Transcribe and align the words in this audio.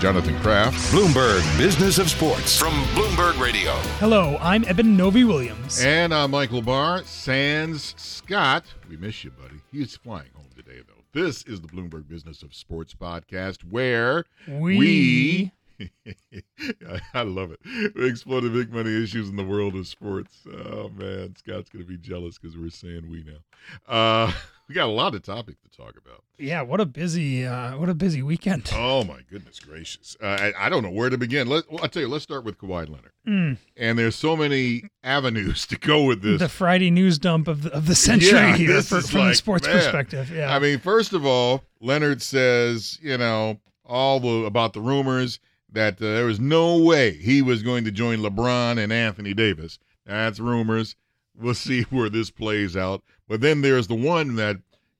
Jonathan 0.00 0.38
Kraft. 0.40 0.76
Bloomberg 0.92 1.40
Business 1.56 1.98
of 1.98 2.10
Sports 2.10 2.58
from 2.58 2.72
Bloomberg 2.94 3.38
Radio. 3.40 3.72
Hello, 3.98 4.36
I'm 4.40 4.64
Eben 4.64 4.96
Novy-Williams. 4.96 5.80
And 5.82 6.12
I'm 6.12 6.30
Michael 6.32 6.60
Barr. 6.62 7.02
Sans 7.04 7.94
Scott. 7.96 8.64
We 8.88 8.96
miss 8.96 9.24
you, 9.24 9.30
buddy. 9.30 9.56
He's 9.72 9.96
flying 9.96 10.28
home 10.34 10.48
today, 10.54 10.80
though. 10.86 11.02
This 11.18 11.44
is 11.44 11.60
the 11.60 11.68
Bloomberg 11.68 12.08
Business 12.08 12.42
of 12.42 12.54
Sports 12.54 12.94
podcast 12.94 13.62
where 13.64 14.24
We- 14.48 15.52
I, 15.80 17.00
I 17.14 17.22
love 17.22 17.50
it. 17.52 17.60
We 17.96 18.08
explore 18.08 18.40
the 18.40 18.50
big 18.50 18.72
money 18.72 19.02
issues 19.02 19.28
in 19.28 19.36
the 19.36 19.44
world 19.44 19.74
of 19.74 19.86
sports. 19.86 20.38
Oh, 20.46 20.90
man. 20.90 21.34
Scott's 21.36 21.68
going 21.70 21.84
to 21.84 21.88
be 21.88 21.96
jealous 21.98 22.38
because 22.38 22.56
we're 22.56 22.70
saying 22.70 23.08
we 23.10 23.24
now. 23.24 23.92
Uh, 23.92 24.32
we 24.68 24.74
got 24.74 24.86
a 24.86 24.92
lot 24.92 25.14
of 25.14 25.22
topics 25.22 25.58
to 25.62 25.68
talk 25.76 25.94
about. 25.96 26.22
Yeah, 26.38 26.62
what 26.62 26.80
a 26.80 26.86
busy, 26.86 27.46
uh, 27.46 27.76
what 27.78 27.88
a 27.88 27.94
busy 27.94 28.22
weekend. 28.22 28.70
Oh 28.74 29.04
my 29.04 29.20
goodness 29.30 29.60
gracious! 29.60 30.16
Uh, 30.22 30.26
I, 30.26 30.66
I 30.66 30.68
don't 30.68 30.82
know 30.82 30.90
where 30.90 31.10
to 31.10 31.16
begin. 31.18 31.48
Let, 31.48 31.70
well, 31.70 31.80
I'll 31.82 31.88
tell 31.88 32.02
you. 32.02 32.08
Let's 32.08 32.24
start 32.24 32.44
with 32.44 32.58
Kawhi 32.58 32.88
Leonard. 32.88 33.12
Mm, 33.26 33.56
And 33.76 33.98
there's 33.98 34.16
so 34.16 34.36
many 34.36 34.84
avenues 35.02 35.66
to 35.68 35.78
go 35.78 36.04
with 36.04 36.22
this. 36.22 36.40
the 36.40 36.48
Friday 36.48 36.90
news 36.90 37.18
dump 37.18 37.46
of 37.48 37.62
the, 37.62 37.72
of 37.72 37.86
the 37.86 37.94
century 37.94 38.30
Yeah, 38.38 38.56
here 38.56 38.82
for, 38.82 39.00
from 39.00 39.28
the 39.28 39.34
sports 39.34 39.66
man. 39.66 39.76
perspective. 39.76 40.30
Yeah, 40.30 40.54
I 40.54 40.58
mean, 40.58 40.78
first 40.80 41.12
of 41.12 41.24
all, 41.24 41.62
Leonard 41.80 42.20
says, 42.22 42.98
you 43.02 43.16
know, 43.18 43.60
all 43.84 44.18
the 44.20 44.44
about 44.46 44.72
the 44.72 44.80
rumors 44.80 45.38
that 45.72 45.94
uh, 45.96 46.04
there 46.04 46.26
was 46.26 46.40
no 46.40 46.78
way 46.78 47.12
he 47.12 47.42
was 47.42 47.62
going 47.62 47.84
to 47.84 47.90
join 47.90 48.18
LeBron 48.20 48.78
and 48.82 48.92
Anthony 48.92 49.34
Davis. 49.34 49.78
That's 50.06 50.38
rumors. 50.40 50.96
We'll 51.36 51.54
see 51.54 51.82
where 51.90 52.08
this 52.08 52.30
plays 52.30 52.76
out. 52.76 53.02
But 53.28 53.40
then 53.40 53.62
there's 53.62 53.86
the 53.86 53.94
one 53.94 54.36
that 54.36 54.56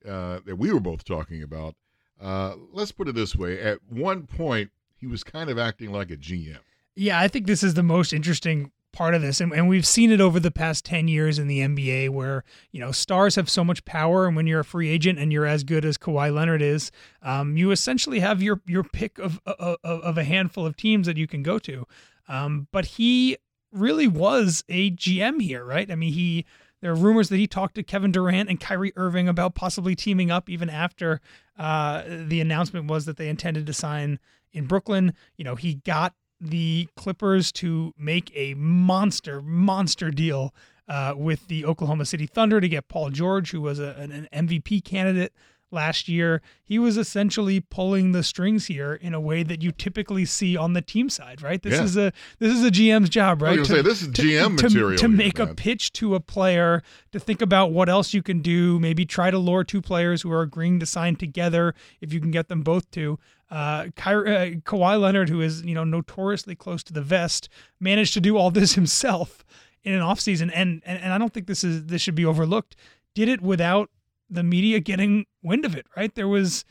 uh, 0.07 0.39
that 0.45 0.57
we 0.57 0.71
were 0.71 0.79
both 0.79 1.03
talking 1.03 1.41
about. 1.41 1.75
Uh, 2.21 2.55
let's 2.71 2.91
put 2.91 3.07
it 3.07 3.15
this 3.15 3.35
way: 3.35 3.59
at 3.59 3.79
one 3.89 4.27
point, 4.27 4.71
he 4.95 5.07
was 5.07 5.23
kind 5.23 5.49
of 5.49 5.57
acting 5.57 5.91
like 5.91 6.11
a 6.11 6.17
GM. 6.17 6.59
Yeah, 6.95 7.19
I 7.19 7.27
think 7.27 7.45
this 7.45 7.61
is 7.61 7.73
the 7.73 7.83
most 7.83 8.13
interesting 8.13 8.71
part 8.95 9.13
of 9.13 9.21
this. 9.21 9.39
And, 9.39 9.53
and 9.53 9.67
we've 9.67 9.85
seen 9.85 10.11
it 10.11 10.21
over 10.21 10.39
the 10.39 10.49
past 10.49 10.85
10 10.85 11.07
years 11.07 11.37
in 11.37 11.47
the 11.47 11.59
NBA 11.59 12.09
where, 12.09 12.43
you 12.71 12.79
know, 12.79 12.91
stars 12.91 13.35
have 13.35 13.49
so 13.49 13.63
much 13.63 13.85
power. 13.85 14.25
And 14.25 14.35
when 14.35 14.47
you're 14.47 14.61
a 14.61 14.65
free 14.65 14.89
agent 14.89 15.19
and 15.19 15.31
you're 15.31 15.45
as 15.45 15.63
good 15.63 15.85
as 15.85 15.97
Kawhi 15.97 16.33
Leonard 16.33 16.61
is, 16.61 16.91
um, 17.21 17.57
you 17.57 17.71
essentially 17.71 18.21
have 18.21 18.41
your, 18.41 18.61
your 18.65 18.83
pick 18.83 19.19
of, 19.19 19.39
of, 19.45 19.77
of 19.83 20.17
a 20.17 20.23
handful 20.23 20.65
of 20.65 20.75
teams 20.75 21.05
that 21.05 21.17
you 21.17 21.27
can 21.27 21.43
go 21.43 21.59
to. 21.59 21.85
Um, 22.27 22.67
but 22.71 22.85
he 22.85 23.37
really 23.75 24.07
was 24.07 24.63
a 24.69 24.91
GM 24.91 25.41
here, 25.41 25.63
right? 25.63 25.89
I 25.89 25.95
mean, 25.95 26.13
he. 26.13 26.45
There 26.81 26.91
are 26.91 26.95
rumors 26.95 27.29
that 27.29 27.37
he 27.37 27.47
talked 27.47 27.75
to 27.75 27.83
Kevin 27.83 28.11
Durant 28.11 28.47
and 28.47 28.59
Kyrie 28.59 28.93
Irving 28.95 29.27
about 29.27 29.55
possibly 29.55 29.95
teaming 29.95 30.29
up 30.29 30.49
even 30.49 30.69
after 30.69 31.19
uh, 31.57 32.03
the 32.05 32.41
announcement 32.41 32.87
was 32.87 33.05
that 33.05 33.17
they 33.17 33.27
intended 33.27 33.65
to 33.65 33.73
sign 33.73 34.19
in 34.51 34.67
Brooklyn. 34.67 35.13
You 35.35 35.45
know, 35.45 35.55
he 35.55 35.75
got 35.75 36.13
the 36.39 36.87
Clippers 36.95 37.51
to 37.53 37.91
make 37.97 38.31
a 38.35 38.53
monster, 38.55 39.41
monster 39.41 40.11
deal 40.11 40.53
uh, 40.87 41.13
with 41.15 41.47
the 41.47 41.65
Oklahoma 41.65 42.05
City 42.05 42.27
Thunder 42.27 42.61
to 42.61 42.69
get 42.69 42.87
Paul 42.87 43.09
George, 43.09 43.51
who 43.51 43.61
was 43.61 43.79
a, 43.79 43.95
an 43.97 44.11
an 44.11 44.47
MVP 44.47 44.83
candidate 44.83 45.33
last 45.71 46.07
year. 46.07 46.41
He 46.63 46.79
was 46.79 46.95
essentially 46.97 47.59
pulling 47.59 48.11
the 48.11 48.23
strings 48.23 48.67
here 48.67 48.93
in 48.93 49.13
a 49.13 49.19
way 49.19 49.43
that 49.43 49.61
you 49.61 49.71
typically 49.71 50.23
see 50.25 50.55
on 50.55 50.73
the 50.73 50.81
team 50.81 51.09
side, 51.09 51.41
right? 51.41 51.61
This 51.61 51.73
Yeah. 51.73 51.83
is 51.83 51.97
a 51.97 52.13
this 52.39 52.53
is 52.53 52.63
a 52.63 52.71
GM's 52.71 53.09
job, 53.09 53.41
I 53.43 53.47
right? 53.47 53.55
gonna 53.57 53.65
say, 53.65 53.81
this 53.81 54.01
is 54.01 54.07
GM 54.09 54.57
to, 54.57 54.63
material 54.63 54.97
to 54.99 55.07
make 55.07 55.39
a 55.39 55.47
pitch 55.47 55.91
to 55.93 56.15
a 56.15 56.19
player 56.19 56.81
to 57.11 57.19
think 57.19 57.41
about 57.41 57.71
what 57.71 57.89
else 57.89 58.13
you 58.13 58.21
can 58.23 58.39
do. 58.39 58.79
Maybe 58.79 59.05
try 59.05 59.31
to 59.31 59.37
lure 59.37 59.63
two 59.63 59.81
players 59.81 60.21
who 60.21 60.31
are 60.31 60.41
agreeing 60.41 60.79
to 60.79 60.85
sign 60.85 61.15
together 61.15 61.73
if 62.01 62.13
you 62.13 62.19
can 62.19 62.31
get 62.31 62.47
them 62.47 62.61
both 62.61 62.89
to. 62.91 63.19
Uh, 63.51 63.87
Kyrie, 63.95 64.35
uh, 64.35 64.45
Kawhi 64.61 64.99
Leonard, 64.99 65.29
who 65.29 65.41
is 65.41 65.61
you 65.63 65.75
know 65.75 65.83
notoriously 65.83 66.55
close 66.55 66.83
to 66.83 66.93
the 66.93 67.01
vest, 67.01 67.49
managed 67.79 68.13
to 68.13 68.21
do 68.21 68.37
all 68.37 68.49
this 68.51 68.73
himself 68.75 69.43
in 69.83 69.93
an 69.93 70.01
offseason. 70.01 70.51
and 70.53 70.81
and 70.85 70.99
and 71.01 71.13
I 71.13 71.17
don't 71.17 71.33
think 71.33 71.47
this 71.47 71.63
is 71.63 71.85
this 71.85 72.01
should 72.01 72.15
be 72.15 72.25
overlooked. 72.25 72.75
Did 73.13 73.29
it 73.29 73.41
without 73.41 73.89
the 74.29 74.43
media 74.43 74.79
getting 74.79 75.25
wind 75.43 75.65
of 75.65 75.75
it, 75.75 75.85
right? 75.95 76.13
There 76.13 76.27
was 76.27 76.65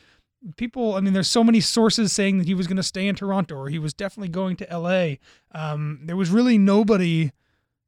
people. 0.56 0.94
I 0.94 1.00
mean, 1.00 1.12
there's 1.12 1.30
so 1.30 1.44
many 1.44 1.60
sources 1.60 2.12
saying 2.12 2.38
that 2.38 2.46
he 2.46 2.54
was 2.54 2.66
going 2.66 2.76
to 2.76 2.82
stay 2.82 3.06
in 3.06 3.14
Toronto 3.14 3.56
or 3.56 3.68
he 3.68 3.78
was 3.78 3.94
definitely 3.94 4.28
going 4.28 4.56
to 4.56 4.70
L.A. 4.70 5.18
Um, 5.52 6.00
there 6.04 6.16
was 6.16 6.30
really 6.30 6.58
nobody 6.58 7.32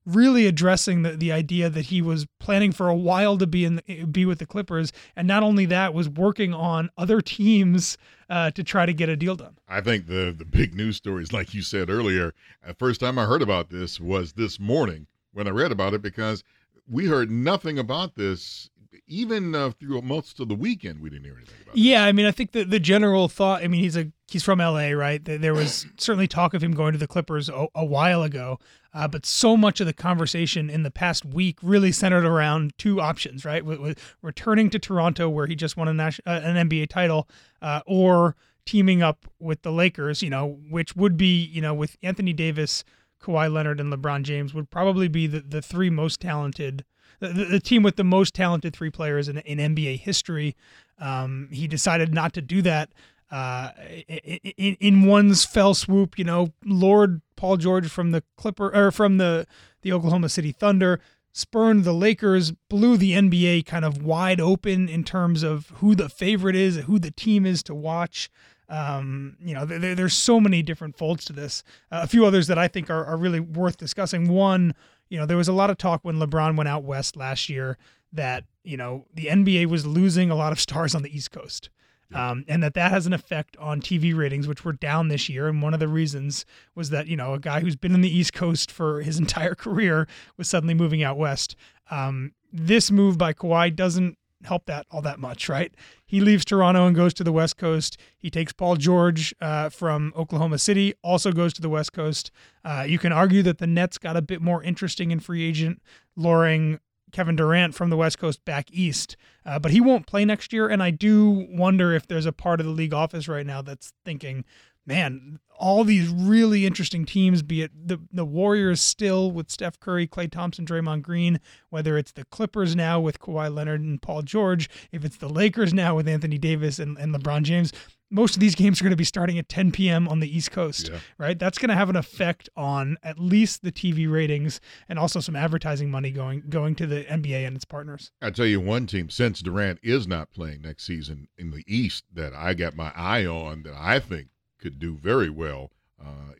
really 0.06 0.46
addressing 0.46 1.02
the, 1.02 1.10
the 1.10 1.32
idea 1.32 1.68
that 1.68 1.86
he 1.86 2.00
was 2.00 2.26
planning 2.38 2.70
for 2.70 2.88
a 2.88 2.94
while 2.94 3.36
to 3.36 3.46
be 3.46 3.64
in 3.64 3.76
the, 3.76 4.04
be 4.04 4.24
with 4.24 4.38
the 4.38 4.46
Clippers, 4.46 4.92
and 5.16 5.26
not 5.26 5.42
only 5.42 5.66
that, 5.66 5.92
was 5.92 6.08
working 6.08 6.54
on 6.54 6.88
other 6.96 7.20
teams 7.20 7.98
uh, 8.30 8.50
to 8.52 8.62
try 8.62 8.86
to 8.86 8.94
get 8.94 9.08
a 9.08 9.16
deal 9.16 9.34
done. 9.34 9.58
I 9.68 9.80
think 9.80 10.06
the 10.06 10.34
the 10.36 10.44
big 10.44 10.74
news 10.74 10.96
stories, 10.96 11.32
like 11.32 11.52
you 11.52 11.62
said 11.62 11.90
earlier, 11.90 12.32
the 12.66 12.74
first 12.74 13.00
time 13.00 13.18
I 13.18 13.26
heard 13.26 13.42
about 13.42 13.70
this 13.70 14.00
was 14.00 14.34
this 14.34 14.60
morning 14.60 15.08
when 15.32 15.46
I 15.46 15.50
read 15.50 15.72
about 15.72 15.92
it 15.92 16.02
because 16.02 16.42
we 16.88 17.06
heard 17.06 17.30
nothing 17.30 17.78
about 17.78 18.14
this 18.14 18.70
even 19.08 19.54
uh, 19.54 19.70
through 19.78 20.02
most 20.02 20.40
of 20.40 20.48
the 20.48 20.54
weekend. 20.54 21.00
We 21.00 21.10
didn't 21.10 21.24
hear 21.24 21.36
anything 21.36 21.54
about. 21.62 21.76
Yeah, 21.76 22.04
I 22.04 22.12
mean, 22.12 22.26
I 22.26 22.30
think 22.30 22.52
the 22.52 22.64
the 22.64 22.80
general 22.80 23.28
thought. 23.28 23.62
I 23.62 23.68
mean, 23.68 23.80
he's 23.80 23.96
a 23.96 24.10
he's 24.28 24.42
from 24.42 24.60
L.A., 24.60 24.94
right? 24.94 25.24
There 25.24 25.54
was 25.54 25.86
certainly 25.98 26.26
talk 26.26 26.54
of 26.54 26.62
him 26.62 26.72
going 26.72 26.92
to 26.92 26.98
the 26.98 27.06
Clippers 27.06 27.48
a, 27.48 27.66
a 27.74 27.84
while 27.84 28.22
ago, 28.22 28.58
uh, 28.92 29.06
but 29.08 29.24
so 29.24 29.56
much 29.56 29.80
of 29.80 29.86
the 29.86 29.92
conversation 29.92 30.68
in 30.68 30.82
the 30.82 30.90
past 30.90 31.24
week 31.24 31.58
really 31.62 31.92
centered 31.92 32.24
around 32.24 32.76
two 32.78 33.00
options, 33.00 33.44
right? 33.44 33.64
With, 33.64 33.78
with 33.78 34.16
returning 34.22 34.70
to 34.70 34.78
Toronto, 34.78 35.28
where 35.28 35.46
he 35.46 35.54
just 35.54 35.76
won 35.76 35.88
a 35.88 35.94
national, 35.94 36.34
uh, 36.34 36.40
an 36.40 36.68
NBA 36.68 36.88
title, 36.88 37.28
uh, 37.62 37.80
or 37.86 38.36
teaming 38.64 39.02
up 39.02 39.26
with 39.38 39.62
the 39.62 39.72
Lakers. 39.72 40.22
You 40.22 40.30
know, 40.30 40.58
which 40.68 40.96
would 40.96 41.16
be 41.16 41.44
you 41.44 41.60
know 41.60 41.74
with 41.74 41.96
Anthony 42.02 42.32
Davis, 42.32 42.84
Kawhi 43.22 43.52
Leonard, 43.52 43.80
and 43.80 43.92
LeBron 43.92 44.22
James 44.22 44.52
would 44.52 44.70
probably 44.70 45.08
be 45.08 45.26
the 45.26 45.40
the 45.40 45.62
three 45.62 45.90
most 45.90 46.20
talented. 46.20 46.84
The, 47.20 47.28
the, 47.28 47.60
team 47.60 47.82
with 47.82 47.96
the 47.96 48.04
most 48.04 48.34
talented 48.34 48.74
three 48.74 48.90
players 48.90 49.28
in, 49.28 49.38
in 49.38 49.74
NBA 49.74 50.00
history. 50.00 50.54
Um, 50.98 51.48
he 51.50 51.66
decided 51.66 52.12
not 52.12 52.32
to 52.34 52.42
do 52.42 52.62
that 52.62 52.90
uh, 53.30 53.70
in, 54.08 54.76
in 54.80 55.06
one's 55.06 55.44
fell 55.44 55.74
swoop. 55.74 56.18
You 56.18 56.24
know, 56.24 56.52
Lord 56.64 57.22
Paul 57.36 57.56
George 57.56 57.88
from 57.88 58.12
the 58.12 58.22
Clipper 58.36 58.74
or 58.74 58.90
from 58.90 59.18
the 59.18 59.46
the 59.82 59.92
Oklahoma 59.92 60.28
City 60.28 60.52
Thunder 60.52 61.00
spurned 61.32 61.84
the 61.84 61.92
Lakers, 61.92 62.52
blew 62.70 62.96
the 62.96 63.12
NBA 63.12 63.66
kind 63.66 63.84
of 63.84 64.02
wide 64.02 64.40
open 64.40 64.88
in 64.88 65.04
terms 65.04 65.42
of 65.42 65.68
who 65.76 65.94
the 65.94 66.08
favorite 66.08 66.56
is, 66.56 66.76
who 66.78 66.98
the 66.98 67.10
team 67.10 67.44
is 67.44 67.62
to 67.64 67.74
watch. 67.74 68.30
Um, 68.70 69.36
you 69.44 69.52
know, 69.52 69.66
there, 69.66 69.94
there's 69.94 70.14
so 70.14 70.40
many 70.40 70.62
different 70.62 70.96
folds 70.96 71.26
to 71.26 71.34
this. 71.34 71.62
Uh, 71.92 72.00
a 72.02 72.06
few 72.06 72.24
others 72.24 72.46
that 72.46 72.58
I 72.58 72.68
think 72.68 72.88
are, 72.88 73.04
are 73.04 73.18
really 73.18 73.38
worth 73.38 73.76
discussing. 73.76 74.28
One, 74.28 74.74
you 75.08 75.18
know, 75.18 75.26
there 75.26 75.36
was 75.36 75.48
a 75.48 75.52
lot 75.52 75.70
of 75.70 75.78
talk 75.78 76.00
when 76.02 76.16
LeBron 76.16 76.56
went 76.56 76.68
out 76.68 76.84
west 76.84 77.16
last 77.16 77.48
year 77.48 77.78
that 78.12 78.44
you 78.64 78.76
know 78.76 79.06
the 79.14 79.26
NBA 79.26 79.66
was 79.66 79.86
losing 79.86 80.30
a 80.30 80.34
lot 80.34 80.52
of 80.52 80.60
stars 80.66 80.94
on 80.94 81.02
the 81.02 81.14
East 81.14 81.30
Coast. 81.30 81.70
Um, 82.14 82.44
and 82.46 82.62
that 82.62 82.74
that 82.74 82.92
has 82.92 83.08
an 83.08 83.12
effect 83.12 83.56
on 83.56 83.80
TV 83.80 84.16
ratings, 84.16 84.46
which 84.46 84.64
were 84.64 84.72
down 84.72 85.08
this 85.08 85.28
year. 85.28 85.48
And 85.48 85.60
one 85.60 85.74
of 85.74 85.80
the 85.80 85.88
reasons 85.88 86.46
was 86.76 86.90
that 86.90 87.08
you 87.08 87.16
know 87.16 87.34
a 87.34 87.40
guy 87.40 87.60
who's 87.60 87.74
been 87.74 87.94
in 87.94 88.00
the 88.00 88.16
East 88.16 88.32
Coast 88.32 88.70
for 88.70 89.02
his 89.02 89.18
entire 89.18 89.54
career 89.54 90.06
was 90.36 90.48
suddenly 90.48 90.74
moving 90.74 91.02
out 91.02 91.18
west. 91.18 91.56
Um, 91.90 92.32
this 92.52 92.90
move 92.90 93.18
by 93.18 93.32
Kawhi 93.32 93.74
doesn't 93.74 94.18
help 94.46 94.66
that 94.66 94.86
all 94.90 95.02
that 95.02 95.18
much, 95.18 95.48
right? 95.48 95.74
He 96.06 96.20
leaves 96.20 96.44
Toronto 96.44 96.86
and 96.86 96.96
goes 96.96 97.12
to 97.14 97.24
the 97.24 97.32
West 97.32 97.56
Coast. 97.56 97.98
He 98.16 98.30
takes 98.30 98.52
Paul 98.52 98.76
George 98.76 99.34
uh, 99.40 99.68
from 99.68 100.12
Oklahoma 100.16 100.58
City, 100.58 100.94
also 101.02 101.32
goes 101.32 101.52
to 101.54 101.60
the 101.60 101.68
West 101.68 101.92
Coast. 101.92 102.30
Uh, 102.64 102.84
you 102.86 102.98
can 102.98 103.12
argue 103.12 103.42
that 103.42 103.58
the 103.58 103.66
Nets 103.66 103.98
got 103.98 104.16
a 104.16 104.22
bit 104.22 104.40
more 104.40 104.62
interesting 104.62 105.10
in 105.10 105.20
free 105.20 105.44
agent, 105.44 105.82
luring 106.16 106.78
Kevin 107.12 107.36
Durant 107.36 107.74
from 107.74 107.90
the 107.90 107.96
West 107.96 108.18
Coast 108.18 108.44
back 108.44 108.70
east, 108.70 109.16
uh, 109.44 109.58
but 109.58 109.70
he 109.70 109.80
won't 109.80 110.06
play 110.06 110.24
next 110.24 110.52
year. 110.52 110.68
And 110.68 110.82
I 110.82 110.90
do 110.90 111.46
wonder 111.50 111.92
if 111.92 112.06
there's 112.06 112.26
a 112.26 112.32
part 112.32 112.60
of 112.60 112.66
the 112.66 112.72
league 112.72 112.94
office 112.94 113.28
right 113.28 113.46
now 113.46 113.62
that's 113.62 113.92
thinking, 114.04 114.44
man, 114.86 115.38
all 115.58 115.84
these 115.84 116.08
really 116.08 116.66
interesting 116.66 117.04
teams, 117.04 117.42
be 117.42 117.62
it 117.62 117.70
the, 117.88 117.98
the 118.12 118.24
Warriors 118.24 118.80
still 118.80 119.30
with 119.30 119.50
Steph 119.50 119.80
Curry, 119.80 120.06
Klay 120.06 120.30
Thompson, 120.30 120.66
Draymond 120.66 121.02
Green, 121.02 121.40
whether 121.70 121.96
it's 121.98 122.12
the 122.12 122.24
Clippers 122.26 122.76
now 122.76 123.00
with 123.00 123.18
Kawhi 123.20 123.52
Leonard 123.54 123.80
and 123.80 124.00
Paul 124.00 124.22
George, 124.22 124.68
if 124.92 125.04
it's 125.04 125.16
the 125.16 125.28
Lakers 125.28 125.72
now 125.74 125.96
with 125.96 126.06
Anthony 126.08 126.38
Davis 126.38 126.78
and, 126.78 126.96
and 126.98 127.14
LeBron 127.14 127.42
James, 127.42 127.72
most 128.08 128.34
of 128.36 128.40
these 128.40 128.54
games 128.54 128.80
are 128.80 128.84
going 128.84 128.92
to 128.92 128.96
be 128.96 129.02
starting 129.02 129.36
at 129.38 129.48
10 129.48 129.72
p.m. 129.72 130.06
on 130.06 130.20
the 130.20 130.36
East 130.36 130.52
Coast, 130.52 130.90
Yeah. 130.92 130.98
right? 131.18 131.36
That's 131.36 131.58
going 131.58 131.70
to 131.70 131.74
have 131.74 131.90
an 131.90 131.96
effect 131.96 132.48
on 132.54 132.98
at 133.02 133.18
least 133.18 133.62
the 133.62 133.72
TV 133.72 134.08
ratings 134.08 134.60
and 134.88 134.96
also 134.98 135.18
some 135.18 135.34
advertising 135.34 135.90
money 135.90 136.12
going 136.12 136.44
going 136.48 136.76
to 136.76 136.86
the 136.86 137.02
NBA 137.04 137.44
and 137.46 137.56
its 137.56 137.64
partners. 137.64 138.12
I 138.22 138.30
tell 138.30 138.46
you 138.46 138.60
one 138.60 138.86
team 138.86 139.10
since 139.10 139.40
Durant 139.40 139.80
is 139.82 140.06
not 140.06 140.30
playing 140.32 140.62
next 140.62 140.84
season 140.86 141.26
in 141.36 141.50
the 141.50 141.64
East 141.66 142.04
that 142.12 142.32
I 142.32 142.54
got 142.54 142.76
my 142.76 142.92
eye 142.94 143.26
on 143.26 143.64
that 143.64 143.74
I 143.76 143.98
think 143.98 144.28
could 144.58 144.78
do 144.78 144.96
very 144.96 145.30
well. 145.30 145.70
Uh, 146.00 146.34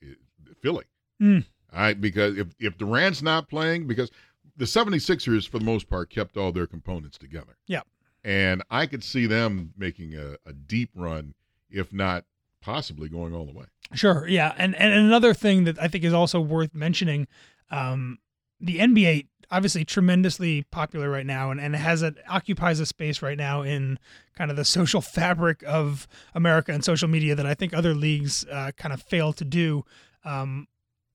Philly. 0.60 0.84
Mm. 1.20 1.44
I 1.72 1.94
because 1.94 2.36
if 2.36 2.48
if 2.58 2.78
Durant's 2.78 3.22
not 3.22 3.48
playing 3.48 3.86
because 3.86 4.10
the 4.56 4.64
76ers 4.64 5.48
for 5.48 5.58
the 5.58 5.64
most 5.64 5.88
part 5.88 6.10
kept 6.10 6.36
all 6.36 6.52
their 6.52 6.66
components 6.66 7.18
together. 7.18 7.56
Yeah. 7.66 7.82
And 8.24 8.62
I 8.70 8.86
could 8.86 9.04
see 9.04 9.26
them 9.26 9.72
making 9.76 10.14
a, 10.14 10.36
a 10.46 10.52
deep 10.52 10.90
run, 10.94 11.34
if 11.70 11.92
not 11.92 12.24
possibly 12.60 13.08
going 13.08 13.34
all 13.34 13.44
the 13.44 13.52
way. 13.52 13.66
Sure, 13.94 14.26
yeah, 14.26 14.52
and 14.58 14.74
and 14.74 14.92
another 14.92 15.32
thing 15.32 15.64
that 15.64 15.80
I 15.80 15.86
think 15.86 16.02
is 16.02 16.12
also 16.12 16.40
worth 16.40 16.74
mentioning, 16.74 17.28
um, 17.70 18.18
the 18.60 18.78
NBA 18.78 19.28
obviously 19.50 19.84
tremendously 19.84 20.62
popular 20.64 21.10
right 21.10 21.26
now, 21.26 21.50
and 21.50 21.60
and 21.60 21.74
has 21.76 22.02
a 22.02 22.14
occupies 22.28 22.80
a 22.80 22.86
space 22.86 23.22
right 23.22 23.38
now 23.38 23.62
in 23.62 23.98
kind 24.36 24.50
of 24.50 24.56
the 24.56 24.64
social 24.64 25.00
fabric 25.18 25.62
of 25.66 26.06
America 26.34 26.72
and 26.72 26.84
social 26.84 27.08
media 27.08 27.34
that 27.34 27.46
I 27.46 27.54
think 27.54 27.74
other 27.74 27.94
leagues 27.94 28.44
uh, 28.50 28.72
kind 28.76 28.92
of 28.92 29.02
fail 29.02 29.32
to 29.34 29.44
do. 29.44 29.84
Um, 30.24 30.68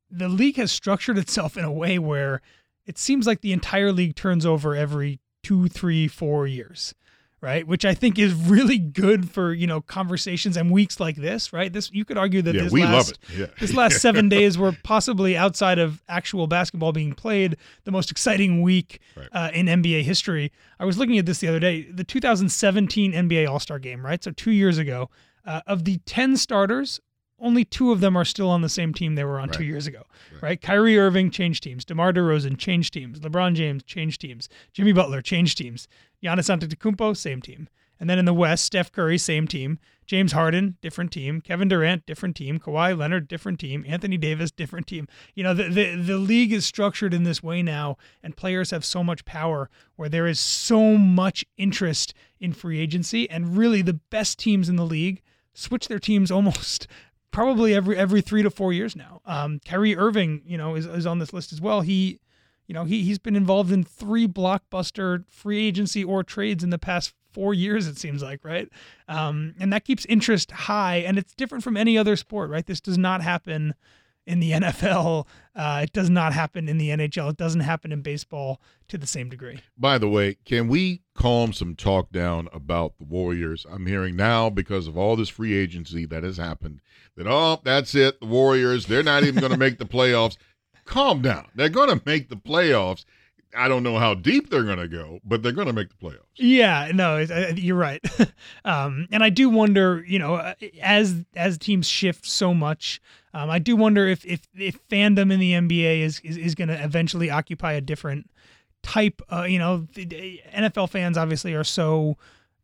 the 0.10 0.30
league 0.30 0.58
has 0.58 0.72
structured 0.72 1.18
itself 1.20 1.58
in 1.58 1.64
a 1.64 1.72
way 1.72 2.00
where 2.00 2.42
it 2.86 2.98
seems 2.98 3.28
like 3.28 3.42
the 3.42 3.54
entire 3.54 3.92
league 3.92 4.16
turns 4.16 4.46
over 4.46 4.76
every 4.76 5.20
two, 5.44 5.68
three, 5.68 6.08
four 6.08 6.48
years 6.48 6.94
right? 7.42 7.66
Which 7.68 7.86
I 7.86 7.94
think 7.94 8.20
is 8.20 8.34
really 8.34 8.78
good 8.78 9.30
for 9.30 9.54
you 9.54 9.68
know 9.68 9.82
conversations 9.82 10.56
and 10.58 10.72
weeks 10.72 11.00
like 11.00 11.16
this, 11.16 11.52
right? 11.52 11.72
This 11.74 11.92
you 11.92 12.06
could 12.06 12.18
argue 12.18 12.42
that 12.44 12.56
yeah, 12.56 12.64
this 12.64 12.74
last. 12.74 13.20
Yeah. 13.36 13.48
this 13.60 13.74
last 13.74 14.00
seven 14.00 14.30
days 14.30 14.58
were 14.58 14.74
possibly 14.84 15.36
outside 15.36 15.80
of 15.80 16.02
actual 16.08 16.48
basketball 16.48 16.92
being 16.92 17.14
played 17.14 17.58
the 17.84 17.92
most 17.92 18.12
exciting 18.12 18.62
week 18.62 19.00
Right. 19.16 19.28
uh, 19.32 19.50
in 19.54 19.66
NBA 19.66 20.04
history. 20.04 20.52
I 20.80 20.86
was 20.86 20.98
looking 20.98 21.18
at 21.18 21.26
this 21.26 21.40
the 21.40 21.48
other 21.48 21.60
day. 21.60 21.84
The 21.84 22.04
2017 22.04 23.14
NBA 23.14 23.48
All 23.50 23.60
Star 23.60 23.80
Game, 23.80 24.06
right? 24.06 24.24
So 24.24 24.32
two 24.32 24.52
years 24.52 24.78
ago, 24.78 25.10
uh, 25.46 25.62
of 25.68 25.86
the 25.86 25.98
10 26.06 26.38
starters. 26.38 27.00
Only 27.42 27.66
two 27.66 27.92
of 27.92 28.00
them 28.02 28.16
are 28.16 28.24
still 28.24 28.50
on 28.50 28.62
the 28.62 28.70
same 28.70 28.94
team 28.94 29.16
they 29.16 29.24
were 29.24 29.40
on 29.40 29.50
two 29.50 29.64
years 29.64 29.88
ago, 29.88 30.04
Right. 30.34 30.42
right. 30.44 30.62
Kyrie 30.62 30.98
Irving 31.00 31.32
changed 31.32 31.64
teams, 31.64 31.84
DeMar 31.84 32.14
DeRozan 32.14 32.58
changed 32.58 32.94
teams, 32.94 33.20
LeBron 33.20 33.56
James 33.56 33.84
changed 33.84 34.22
teams, 34.22 34.48
Jimmy 34.74 34.94
Butler 34.94 35.22
changed 35.22 35.58
teams, 35.58 35.88
Giannis 36.24 36.56
Antetokounmpo 36.56 37.18
same 37.18 37.42
team, 37.42 37.68
and 38.00 38.10
then 38.10 38.20
in 38.20 38.26
the 38.26 38.34
West, 38.34 38.64
Steph 38.66 38.92
Curry 38.92 39.18
same 39.18 39.48
team, 39.48 39.80
James 40.06 40.34
Harden 40.34 40.78
different 40.82 41.12
team, 41.12 41.40
Kevin 41.42 41.68
Durant 41.68 42.06
different 42.06 42.36
team, 42.36 42.60
Kawhi 42.60 42.98
Leonard 42.98 43.28
different 43.28 43.60
team, 43.60 43.86
Anthony 43.88 44.18
Davis 44.18 44.52
different 44.52 44.86
team. 44.88 45.08
You 45.36 45.44
know 45.44 45.54
the 45.54 45.64
the, 45.70 45.96
the 45.96 46.18
league 46.18 46.52
is 46.52 46.66
structured 46.66 47.14
in 47.14 47.24
this 47.24 47.42
way 47.42 47.64
now, 47.64 47.98
and 48.22 48.36
players 48.36 48.72
have 48.72 48.84
so 48.86 49.04
much 49.04 49.26
power 49.26 49.70
where 49.96 50.10
there 50.10 50.28
is 50.28 50.40
so 50.40 50.96
much 50.98 51.46
interest 51.58 52.14
in 52.40 52.54
free 52.54 52.80
agency, 52.80 53.30
and 53.30 53.58
really 53.58 53.82
the 53.82 53.94
best 53.94 54.38
teams 54.38 54.68
in 54.70 54.76
the 54.76 54.86
league 54.86 55.22
switch 55.54 55.88
their 55.88 56.00
teams 56.00 56.32
almost 56.32 56.88
probably 57.32 57.74
every 57.74 57.98
every 57.98 58.22
three 58.22 58.44
to 58.44 58.50
four 58.50 58.74
years 58.74 58.96
now. 58.96 59.22
Um, 59.26 59.60
Kyrie 59.66 59.96
Irving, 59.96 60.42
you 60.46 60.58
know, 60.58 60.76
is, 60.76 60.86
is 60.86 61.06
on 61.06 61.20
this 61.20 61.34
list 61.34 61.52
as 61.52 61.62
well. 61.62 61.82
He, 61.82 62.20
you 62.68 62.74
know, 62.74 62.86
he 62.86 63.04
he's 63.04 63.20
been 63.20 63.36
involved 63.36 63.72
in 63.72 63.84
three 63.84 64.28
blockbuster 64.28 65.26
free 65.30 65.66
agency 65.66 66.04
or 66.04 66.24
trades 66.24 66.64
in 66.64 66.70
the 66.70 66.78
past 66.78 67.14
four 67.32 67.54
years. 67.54 67.88
It 67.88 67.98
seems 67.98 68.22
like 68.22 68.44
right, 68.44 68.70
um, 69.08 69.56
and 69.60 69.72
that 69.74 69.86
keeps 69.86 70.06
interest 70.06 70.52
high. 70.52 70.98
And 70.98 71.18
it's 71.18 71.34
different 71.34 71.64
from 71.64 71.78
any 71.78 71.98
other 71.98 72.16
sport, 72.16 72.50
right? 72.50 72.66
This 72.66 72.82
does 72.82 72.98
not 72.98 73.22
happen 73.22 73.74
in 74.26 74.40
the 74.40 74.52
NFL. 74.52 75.28
Uh, 75.56 75.82
it 75.84 75.94
does 75.94 76.10
not 76.10 76.34
happen 76.34 76.70
in 76.70 76.78
the 76.78 76.90
NHL. 76.90 77.32
It 77.32 77.38
doesn't 77.38 77.62
happen 77.62 77.92
in 77.92 78.02
baseball 78.02 78.62
to 78.88 78.98
the 78.98 79.08
same 79.08 79.30
degree. 79.30 79.60
By 79.78 79.98
the 79.98 80.10
way, 80.10 80.38
can 80.46 80.68
we 80.68 81.02
calm 81.14 81.54
some 81.54 81.76
talk 81.76 82.12
down 82.12 82.48
about 82.54 82.98
the 82.98 83.06
Warriors? 83.06 83.66
I'm 83.70 83.86
hearing 83.86 84.16
now 84.16 84.50
because 84.50 84.88
of 84.88 84.98
all 84.98 85.16
this 85.16 85.30
free 85.30 85.54
agency 85.54 86.06
that 86.06 86.24
has 86.24 86.38
happened 86.38 86.82
that 87.18 87.28
oh, 87.28 87.60
that's 87.64 87.94
it, 87.96 88.20
the 88.20 88.26
Warriors, 88.26 88.86
they're 88.86 89.04
not 89.04 89.24
even 89.24 89.40
going 89.40 89.52
to 89.52 89.58
make 89.58 89.78
the 89.78 89.86
playoffs. 89.86 90.38
Calm 90.86 91.22
down. 91.22 91.48
They're 91.56 91.70
going 91.70 91.90
to 91.90 92.02
make 92.06 92.30
the 92.30 92.36
playoffs. 92.36 93.06
I 93.56 93.68
don't 93.68 93.84
know 93.84 93.98
how 93.98 94.14
deep 94.14 94.50
they're 94.50 94.64
going 94.64 94.80
to 94.80 94.88
go, 94.88 95.20
but 95.26 95.44
they're 95.44 95.52
going 95.52 95.68
to 95.68 95.74
make 95.74 95.90
the 95.90 95.96
playoffs. 95.96 96.26
Yeah, 96.36 96.92
no, 96.94 97.18
you're 97.56 97.76
right. 97.76 98.02
um, 98.66 99.08
and 99.12 99.24
I 99.24 99.30
do 99.30 99.50
wonder, 99.50 100.04
you 100.08 100.20
know, 100.20 100.36
uh, 100.36 100.54
as 100.82 101.24
as 101.36 101.58
teams 101.58 101.88
shift 101.88 102.26
so 102.26 102.54
much, 102.54 103.02
um, 103.34 103.50
I 103.50 103.60
do 103.60 103.76
wonder 103.76 104.08
if 104.08 104.26
if 104.26 104.48
if 104.58 104.78
fandom 104.90 105.32
in 105.32 105.40
the 105.40 105.54
NBA 105.54 106.02
is 106.02 106.20
is, 106.24 106.38
is 106.38 106.56
going 106.56 106.68
to 106.68 106.84
eventually 106.84 107.30
occupy 107.30 107.74
a 107.74 107.82
different 107.82 108.30
type. 108.84 109.22
Uh, 109.32 109.44
you 109.44 109.60
know, 109.60 109.88
NFL 109.96 110.90
fans 110.90 111.18
obviously 111.18 111.54
are 111.54 111.64
so 111.64 112.18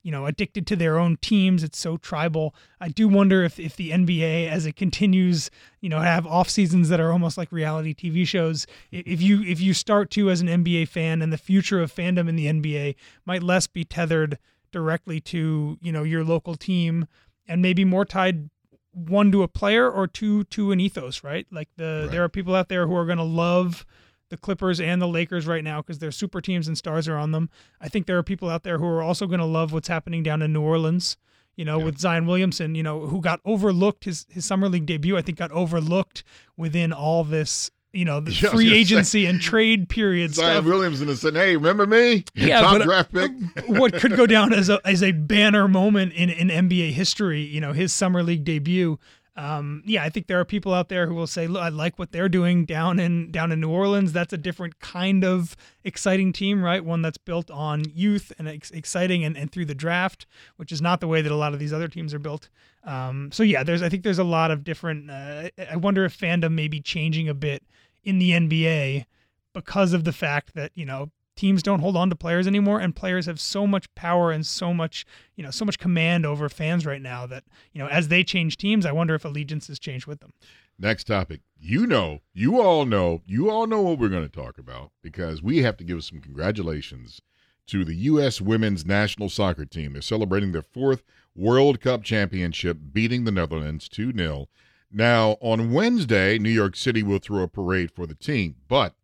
you 0.04 0.12
know 0.12 0.26
addicted 0.26 0.66
to 0.68 0.78
their 0.78 0.98
own 0.98 1.18
teams 1.18 1.64
it's 1.64 1.78
so 1.78 1.98
tribal 1.98 2.56
i 2.80 2.88
do 2.88 3.10
wonder 3.10 3.44
if, 3.44 3.60
if 3.60 3.76
the 3.76 3.90
nba 3.90 4.48
as 4.48 4.66
it 4.66 4.78
continues 4.78 5.52
you 5.82 5.90
know 5.90 6.00
have 6.00 6.26
off 6.26 6.50
seasons 6.50 6.88
that 6.88 7.02
are 7.02 7.12
almost 7.12 7.38
like 7.38 7.52
reality 7.52 7.94
tv 7.94 8.26
shows 8.26 8.66
if 8.92 9.22
you 9.22 9.44
if 9.44 9.60
you 9.60 9.74
start 9.74 10.10
to 10.10 10.30
as 10.30 10.40
an 10.40 10.48
nba 10.48 10.88
fan 10.88 11.22
and 11.22 11.34
the 11.34 11.38
future 11.38 11.82
of 11.82 11.94
fandom 11.94 12.30
in 12.30 12.38
the 12.38 12.46
nba 12.46 12.96
might 13.26 13.44
less 13.44 13.68
be 13.68 13.84
tethered 13.84 14.38
directly 14.72 15.20
to 15.20 15.78
you 15.82 15.92
know 15.92 16.04
your 16.04 16.24
local 16.24 16.56
team 16.56 17.06
and 17.46 17.62
maybe 17.62 17.84
more 17.84 18.06
tied 18.06 18.50
one 18.98 19.32
to 19.32 19.44
a 19.44 19.48
player 19.48 19.90
or 19.90 20.08
two 20.08 20.44
to 20.46 20.72
an 20.72 20.80
ethos 20.80 21.24
right 21.24 21.46
like 21.52 21.70
the 21.78 22.02
Right. 22.04 22.12
there 22.12 22.24
are 22.24 22.30
people 22.30 22.56
out 22.56 22.68
there 22.68 22.88
who 22.88 22.96
are 22.96 23.06
going 23.06 23.20
to 23.20 23.24
love 23.24 23.86
the 24.30 24.38
Clippers 24.38 24.82
and 24.82 25.02
the 25.02 25.08
Lakers 25.08 25.46
right 25.48 25.64
now 25.64 25.82
because 25.82 26.00
they're 26.00 26.12
super 26.12 26.42
teams 26.42 26.68
and 26.68 26.78
stars 26.78 27.08
are 27.08 27.16
on 27.16 27.32
them. 27.32 27.50
I 27.80 27.88
think 27.88 28.08
there 28.08 28.18
are 28.18 28.24
people 28.24 28.50
out 28.50 28.64
there 28.64 28.78
who 28.78 28.86
are 28.86 29.02
also 29.02 29.26
going 29.28 29.40
to 29.40 29.46
love 29.46 29.72
what's 29.72 29.88
happening 29.88 30.22
down 30.24 30.42
in 30.42 30.52
New 30.52 30.62
Orleans. 30.62 31.16
You 31.56 31.64
know, 31.64 31.80
Yeah. 31.80 31.86
with 31.86 31.98
Zion 32.00 32.26
Williamson, 32.28 32.76
you 32.76 32.84
know, 32.84 33.08
who 33.08 33.22
got 33.22 33.40
overlooked 33.46 34.04
his 34.04 34.26
his 34.30 34.44
summer 34.46 34.68
league 34.68 34.86
debut. 34.86 35.16
I 35.16 35.22
think 35.22 35.38
got 35.38 35.52
overlooked 35.54 36.24
within 36.58 36.92
all 36.92 37.24
this, 37.24 37.72
you 37.98 38.06
know, 38.06 38.20
the 38.20 38.32
Yeah, 38.42 38.50
free 38.50 38.66
gonna 38.66 38.70
say- 38.76 38.80
agency 38.80 39.26
and 39.26 39.42
trade 39.42 39.90
period 39.90 40.36
Zion 40.36 40.52
stuff. 40.62 40.66
Williamson 40.66 41.08
has 41.08 41.22
said, 41.22 41.36
"Hey, 41.36 41.56
remember 41.56 41.86
me? 41.88 42.24
Yeah, 42.36 42.62
top 42.62 42.74
but, 42.74 42.82
uh, 42.82 42.86
draft 42.86 43.14
pick." 43.14 43.32
what 43.68 43.94
could 43.94 44.16
go 44.16 44.26
down 44.28 44.54
as 44.54 44.70
a 44.70 44.80
as 44.86 45.02
a 45.02 45.12
banner 45.12 45.68
moment 45.68 46.14
in, 46.14 46.30
in 46.30 46.50
NBA 46.70 46.92
history, 46.92 47.42
you 47.42 47.60
know, 47.60 47.74
his 47.74 47.92
summer 47.92 48.22
league 48.24 48.44
debut. 48.44 49.00
Um, 49.36 49.84
yeah, 49.86 50.04
I 50.04 50.10
think 50.10 50.26
there 50.26 50.40
are 50.40 50.46
people 50.46 50.74
out 50.74 50.90
there 50.90 51.06
who 51.06 51.14
will 51.14 51.28
say, 51.28 51.46
"Look, 51.46 51.62
I 51.62 51.70
like 51.70 52.00
what 52.00 52.12
they're 52.12 52.28
doing 52.30 52.66
down 52.66 53.00
in 53.00 53.30
down 53.30 53.52
in 53.52 53.60
New 53.62 53.70
Orleans. 53.70 54.12
That's 54.12 54.34
a 54.34 54.38
different 54.38 54.80
kind 54.80 55.24
of 55.24 55.56
exciting 55.84 56.34
team, 56.34 56.64
right? 56.64 56.84
One 56.84 57.04
that's 57.04 57.20
built 57.20 57.52
on 57.52 57.84
youth 57.94 58.32
and 58.40 58.48
ex- 58.48 58.72
exciting 58.72 59.24
and, 59.24 59.38
and 59.38 59.52
through 59.52 59.66
the 59.66 59.76
draft, 59.76 60.26
which 60.56 60.72
is 60.72 60.82
not 60.82 61.02
the 61.02 61.08
way 61.08 61.22
that 61.22 61.32
a 61.32 61.36
lot 61.36 61.54
of 61.54 61.60
these 61.60 61.72
other 61.72 61.88
teams 61.88 62.16
are 62.16 62.20
built. 62.20 62.50
Um, 62.84 63.32
so 63.32 63.44
yeah, 63.44 63.62
there's 63.64 63.84
I 63.84 63.90
think 63.90 64.02
there's 64.02 64.18
a 64.18 64.24
lot 64.24 64.50
of 64.50 64.64
different. 64.64 65.12
Uh, 65.12 65.50
I 65.70 65.76
wonder 65.76 66.04
if 66.04 66.18
fandom 66.18 66.54
may 66.54 66.68
be 66.68 66.80
changing 66.82 67.30
a 67.30 67.36
bit 67.36 67.62
in 68.08 68.20
the 68.20 68.32
NBA 68.32 69.06
because 69.54 69.94
of 69.94 70.04
the 70.04 70.14
fact 70.14 70.54
that 70.56 70.72
you 70.76 70.86
know 70.86 71.12
teams 71.36 71.62
don't 71.62 71.82
hold 71.82 71.96
on 71.96 72.10
to 72.10 72.16
players 72.16 72.48
anymore 72.48 72.80
and 72.80 72.96
players 72.96 73.28
have 73.28 73.40
so 73.40 73.68
much 73.68 73.94
power 73.94 74.32
and 74.32 74.46
so 74.46 74.74
much 74.74 75.06
you 75.36 75.44
know 75.44 75.52
so 75.52 75.64
much 75.64 75.78
command 75.78 76.26
over 76.26 76.50
fans 76.50 76.84
right 76.84 77.02
now 77.02 77.28
that 77.28 77.44
you 77.74 77.80
know 77.80 77.88
as 77.90 78.08
they 78.08 78.24
change 78.24 78.58
teams 78.58 78.88
i 78.88 78.92
wonder 78.92 79.14
if 79.14 79.24
allegiances 79.24 79.78
change 79.78 80.08
with 80.08 80.20
them 80.20 80.34
Next 80.80 81.06
topic. 81.06 81.42
You 81.60 81.88
know, 81.88 82.20
you 82.34 82.62
all 82.62 82.86
know, 82.86 83.24
you 83.26 83.50
all 83.50 83.66
know 83.66 83.82
what 83.82 83.98
we're 83.98 84.10
going 84.10 84.30
to 84.30 84.30
talk 84.30 84.60
about 84.60 84.92
because 85.02 85.42
we 85.42 85.64
have 85.64 85.76
to 85.78 85.84
give 85.84 86.04
some 86.04 86.22
congratulations 86.22 87.20
to 87.68 87.84
the 87.84 87.96
U.S. 87.96 88.40
women's 88.40 88.86
national 88.86 89.30
soccer 89.30 89.66
team. 89.66 89.94
They're 89.94 90.04
celebrating 90.04 90.52
their 90.52 90.62
fourth 90.62 91.02
World 91.36 91.82
Cup 91.82 92.04
championship, 92.04 92.78
beating 92.92 93.24
the 93.24 93.32
Netherlands 93.32 93.90
2 93.90 94.14
0. 94.16 94.50
Now, 94.92 95.38
on 95.42 95.72
Wednesday, 95.72 96.40
New 96.40 96.50
York 96.50 96.76
City 96.76 97.04
will 97.04 97.20
throw 97.20 97.44
a 97.44 97.48
parade 97.48 97.92
for 97.92 98.08
the 98.08 98.16
team. 98.16 98.56
But 98.68 98.96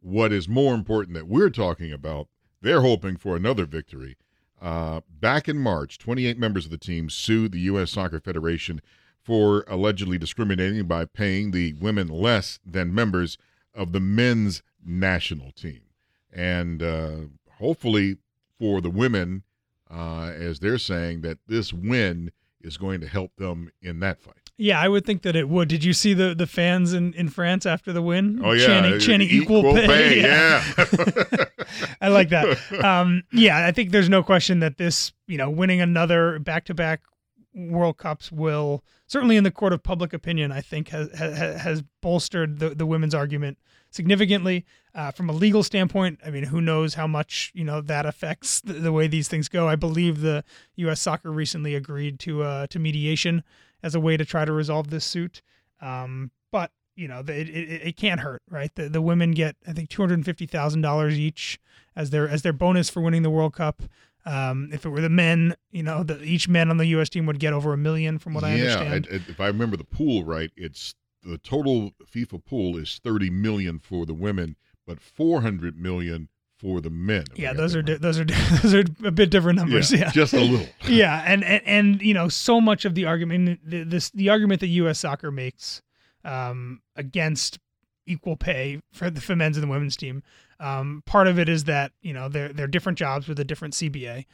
what 0.00 0.32
is 0.32 0.48
more 0.48 0.74
important 0.74 1.14
that 1.14 1.28
we're 1.28 1.50
talking 1.50 1.92
about, 1.92 2.28
they're 2.60 2.80
hoping 2.80 3.16
for 3.16 3.36
another 3.36 3.66
victory. 3.66 4.16
Uh, 4.60 5.00
back 5.08 5.48
in 5.48 5.58
March, 5.58 5.98
28 5.98 6.36
members 6.38 6.64
of 6.64 6.72
the 6.72 6.78
team 6.78 7.08
sued 7.08 7.52
the 7.52 7.60
U.S. 7.60 7.92
Soccer 7.92 8.18
Federation 8.18 8.80
for 9.22 9.64
allegedly 9.68 10.18
discriminating 10.18 10.86
by 10.86 11.04
paying 11.04 11.52
the 11.52 11.74
women 11.74 12.08
less 12.08 12.58
than 12.66 12.94
members 12.94 13.38
of 13.74 13.92
the 13.92 14.00
men's 14.00 14.62
national 14.84 15.52
team. 15.52 15.82
And 16.32 16.82
uh, 16.82 17.16
hopefully, 17.58 18.16
for 18.58 18.80
the 18.80 18.90
women, 18.90 19.44
uh, 19.90 20.32
as 20.34 20.58
they're 20.58 20.78
saying, 20.78 21.20
that 21.20 21.38
this 21.46 21.72
win 21.72 22.32
is 22.60 22.76
going 22.76 23.00
to 23.00 23.06
help 23.06 23.36
them 23.36 23.70
in 23.80 24.00
that 24.00 24.20
fight. 24.20 24.47
Yeah 24.58 24.78
i 24.80 24.88
would 24.88 25.06
think 25.06 25.22
that 25.22 25.34
it 25.36 25.48
would 25.48 25.68
did 25.68 25.82
you 25.84 25.92
see 25.92 26.12
the 26.12 26.34
the 26.34 26.46
fans 26.46 26.92
in 26.92 27.14
in 27.14 27.28
france 27.28 27.64
after 27.64 27.92
the 27.92 28.02
win 28.02 28.40
Oh, 28.44 28.52
yeah. 28.52 28.66
chanting, 28.66 28.98
chanting 29.00 29.28
equal, 29.30 29.62
pay, 29.72 30.20
Yeah. 30.22 30.62
I 32.00 32.08
like 32.08 32.28
that. 32.30 32.58
Um, 32.84 33.22
yeah, 33.32 33.66
I 33.66 33.72
think 33.72 33.90
there's 33.90 34.08
no 34.08 34.22
question 34.22 34.60
that 34.60 34.78
this, 34.78 35.12
you 35.26 35.36
know, 35.36 35.50
winning 35.50 35.80
another 35.80 36.38
back-to-back 36.38 37.00
World 37.54 37.98
Cups 37.98 38.30
will 38.32 38.84
certainly 39.06 39.36
in 39.36 39.44
the 39.44 39.50
court 39.50 39.72
of 39.72 39.82
public 39.82 40.12
opinion, 40.12 40.52
I 40.52 40.60
think 40.60 40.88
has 40.88 41.10
has, 41.12 41.60
has 41.60 41.82
bolstered 42.02 42.58
the, 42.58 42.70
the 42.70 42.86
women's 42.86 43.14
argument 43.14 43.58
significantly. 43.90 44.64
Uh, 44.94 45.10
from 45.10 45.28
a 45.28 45.32
legal 45.32 45.62
standpoint, 45.62 46.18
I 46.24 46.30
mean, 46.30 46.44
who 46.44 46.60
knows 46.60 46.94
how 46.94 47.06
much 47.06 47.52
you 47.54 47.62
know 47.62 47.80
that 47.82 48.06
affects 48.06 48.60
the, 48.60 48.72
the, 48.72 48.92
way 48.92 49.06
these 49.06 49.28
things 49.28 49.48
go. 49.48 49.68
I 49.68 49.76
believe 49.76 50.20
the 50.22 50.42
U.S. 50.76 51.00
Soccer 51.00 51.30
recently 51.30 51.74
agreed 51.74 52.18
to 52.20 52.42
uh, 52.42 52.66
to 52.68 52.78
mediation 52.78 53.44
as 53.82 53.94
a 53.94 54.00
way 54.00 54.16
to 54.16 54.24
try 54.24 54.44
to 54.44 54.52
resolve 54.52 54.90
this 54.90 55.04
suit. 55.04 55.42
Um, 55.80 56.30
but 56.50 56.72
you 56.96 57.06
know, 57.06 57.20
it, 57.20 57.28
it, 57.28 57.88
it 57.88 57.96
can't 57.96 58.20
hurt, 58.20 58.42
right? 58.50 58.74
The 58.74 58.88
the 58.88 59.02
women 59.02 59.32
get 59.32 59.56
I 59.66 59.72
think 59.72 59.88
two 59.88 60.02
hundred 60.02 60.24
fifty 60.24 60.46
thousand 60.46 60.80
dollars 60.80 61.18
each 61.18 61.60
as 61.94 62.10
their 62.10 62.28
as 62.28 62.42
their 62.42 62.52
bonus 62.52 62.90
for 62.90 63.00
winning 63.00 63.22
the 63.22 63.30
World 63.30 63.54
Cup. 63.54 63.82
Um, 64.26 64.68
if 64.72 64.84
it 64.84 64.90
were 64.90 65.00
the 65.00 65.08
men, 65.08 65.54
you 65.70 65.82
know, 65.82 66.02
the, 66.02 66.22
each 66.22 66.48
man 66.48 66.70
on 66.70 66.76
the 66.76 66.86
U.S. 66.86 67.08
team 67.08 67.24
would 67.26 67.38
get 67.38 67.54
over 67.54 67.72
a 67.72 67.78
million, 67.78 68.18
from 68.18 68.34
what 68.34 68.42
yeah, 68.42 68.48
I 68.48 68.52
understand. 68.52 69.08
Yeah, 69.10 69.18
if 69.28 69.40
I 69.40 69.46
remember 69.46 69.76
the 69.76 69.84
pool 69.84 70.24
right, 70.24 70.50
it's 70.54 70.94
the 71.22 71.38
total 71.38 71.92
FIFA 72.04 72.44
pool 72.44 72.76
is 72.76 73.00
thirty 73.02 73.30
million 73.30 73.78
for 73.78 74.06
the 74.06 74.14
women, 74.14 74.56
but 74.86 75.00
four 75.00 75.42
hundred 75.42 75.78
million 75.78 76.28
for 76.58 76.80
the 76.80 76.90
men. 76.90 77.24
Yeah, 77.36 77.52
those 77.52 77.74
are 77.76 77.82
di- 77.82 77.94
those 77.94 78.18
are 78.20 78.24
those 78.24 78.74
are 78.74 78.84
a 79.04 79.10
bit 79.10 79.30
different 79.30 79.58
numbers. 79.58 79.92
Yeah, 79.92 79.98
yeah. 80.00 80.10
just 80.10 80.34
a 80.34 80.40
little. 80.40 80.66
yeah, 80.88 81.22
and, 81.26 81.44
and 81.44 81.62
and 81.64 82.02
you 82.02 82.14
know, 82.14 82.28
so 82.28 82.60
much 82.60 82.84
of 82.84 82.94
the 82.94 83.04
argument, 83.04 83.60
the, 83.64 83.84
this 83.84 84.10
the 84.10 84.28
argument 84.28 84.60
that 84.60 84.68
U.S. 84.68 84.98
Soccer 84.98 85.30
makes 85.30 85.82
um, 86.24 86.80
against 86.96 87.58
equal 88.06 88.36
pay 88.36 88.80
for 88.92 89.10
the 89.10 89.20
for 89.20 89.36
men's 89.36 89.56
and 89.56 89.64
the 89.64 89.70
women's 89.70 89.96
team. 89.96 90.22
Um, 90.60 91.02
part 91.06 91.28
of 91.28 91.38
it 91.38 91.48
is 91.48 91.64
that 91.64 91.92
you 92.02 92.12
know 92.12 92.28
they're 92.28 92.52
they're 92.52 92.66
different 92.66 92.98
jobs 92.98 93.28
with 93.28 93.38
a 93.38 93.44
different 93.44 93.74
CBA. 93.74 94.24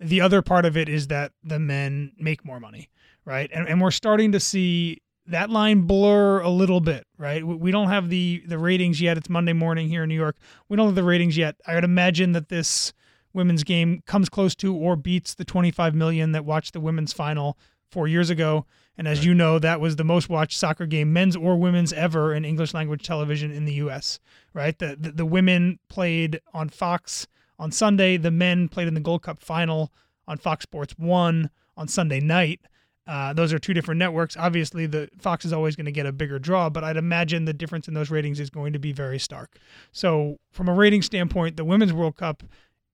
The 0.00 0.20
other 0.20 0.42
part 0.42 0.64
of 0.64 0.76
it 0.76 0.88
is 0.88 1.08
that 1.08 1.32
the 1.42 1.58
men 1.58 2.12
make 2.18 2.44
more 2.44 2.60
money, 2.60 2.88
right? 3.24 3.50
And 3.52 3.68
and 3.68 3.80
we're 3.80 3.90
starting 3.90 4.32
to 4.32 4.40
see 4.40 5.02
that 5.26 5.50
line 5.50 5.82
blur 5.82 6.40
a 6.40 6.50
little 6.50 6.80
bit, 6.80 7.06
right? 7.18 7.44
We 7.44 7.70
don't 7.70 7.88
have 7.88 8.08
the 8.08 8.42
the 8.46 8.58
ratings 8.58 9.00
yet. 9.00 9.16
It's 9.16 9.30
Monday 9.30 9.52
morning 9.52 9.88
here 9.88 10.02
in 10.02 10.08
New 10.08 10.14
York. 10.14 10.36
We 10.68 10.76
don't 10.76 10.86
have 10.86 10.94
the 10.94 11.04
ratings 11.04 11.36
yet. 11.36 11.56
I 11.66 11.74
would 11.74 11.84
imagine 11.84 12.32
that 12.32 12.48
this 12.48 12.92
women's 13.32 13.64
game 13.64 14.02
comes 14.06 14.28
close 14.28 14.54
to 14.54 14.74
or 14.74 14.96
beats 14.96 15.34
the 15.34 15.44
25 15.44 15.94
million 15.94 16.32
that 16.32 16.44
watched 16.44 16.72
the 16.72 16.80
women's 16.80 17.12
final 17.12 17.58
four 17.90 18.06
years 18.06 18.30
ago. 18.30 18.64
And 18.96 19.08
as 19.08 19.18
right. 19.18 19.26
you 19.26 19.34
know, 19.34 19.58
that 19.58 19.80
was 19.80 19.96
the 19.96 20.04
most 20.04 20.28
watched 20.28 20.58
soccer 20.58 20.86
game, 20.86 21.12
men's 21.12 21.34
or 21.34 21.56
women's, 21.56 21.92
ever 21.92 22.32
in 22.32 22.44
English 22.44 22.74
language 22.74 23.02
television 23.02 23.50
in 23.50 23.64
the 23.64 23.74
U.S. 23.74 24.20
Right? 24.52 24.78
The, 24.78 24.96
the, 24.98 25.12
the 25.12 25.26
women 25.26 25.80
played 25.88 26.40
on 26.52 26.68
Fox 26.68 27.26
on 27.58 27.72
Sunday. 27.72 28.16
The 28.16 28.30
men 28.30 28.68
played 28.68 28.88
in 28.88 28.94
the 28.94 29.00
Gold 29.00 29.22
Cup 29.22 29.40
final 29.40 29.92
on 30.28 30.38
Fox 30.38 30.62
Sports 30.62 30.94
One 30.96 31.50
on 31.76 31.88
Sunday 31.88 32.20
night. 32.20 32.60
Uh, 33.06 33.32
those 33.34 33.52
are 33.52 33.58
two 33.58 33.74
different 33.74 33.98
networks. 33.98 34.36
Obviously, 34.36 34.86
the 34.86 35.08
Fox 35.18 35.44
is 35.44 35.52
always 35.52 35.76
going 35.76 35.84
to 35.84 35.92
get 35.92 36.06
a 36.06 36.12
bigger 36.12 36.38
draw, 36.38 36.70
but 36.70 36.82
I'd 36.82 36.96
imagine 36.96 37.44
the 37.44 37.52
difference 37.52 37.86
in 37.86 37.94
those 37.94 38.10
ratings 38.10 38.40
is 38.40 38.48
going 38.48 38.72
to 38.72 38.78
be 38.78 38.92
very 38.92 39.18
stark. 39.18 39.58
So, 39.92 40.38
from 40.52 40.68
a 40.68 40.74
rating 40.74 41.02
standpoint, 41.02 41.56
the 41.56 41.64
Women's 41.64 41.92
World 41.92 42.16
Cup 42.16 42.42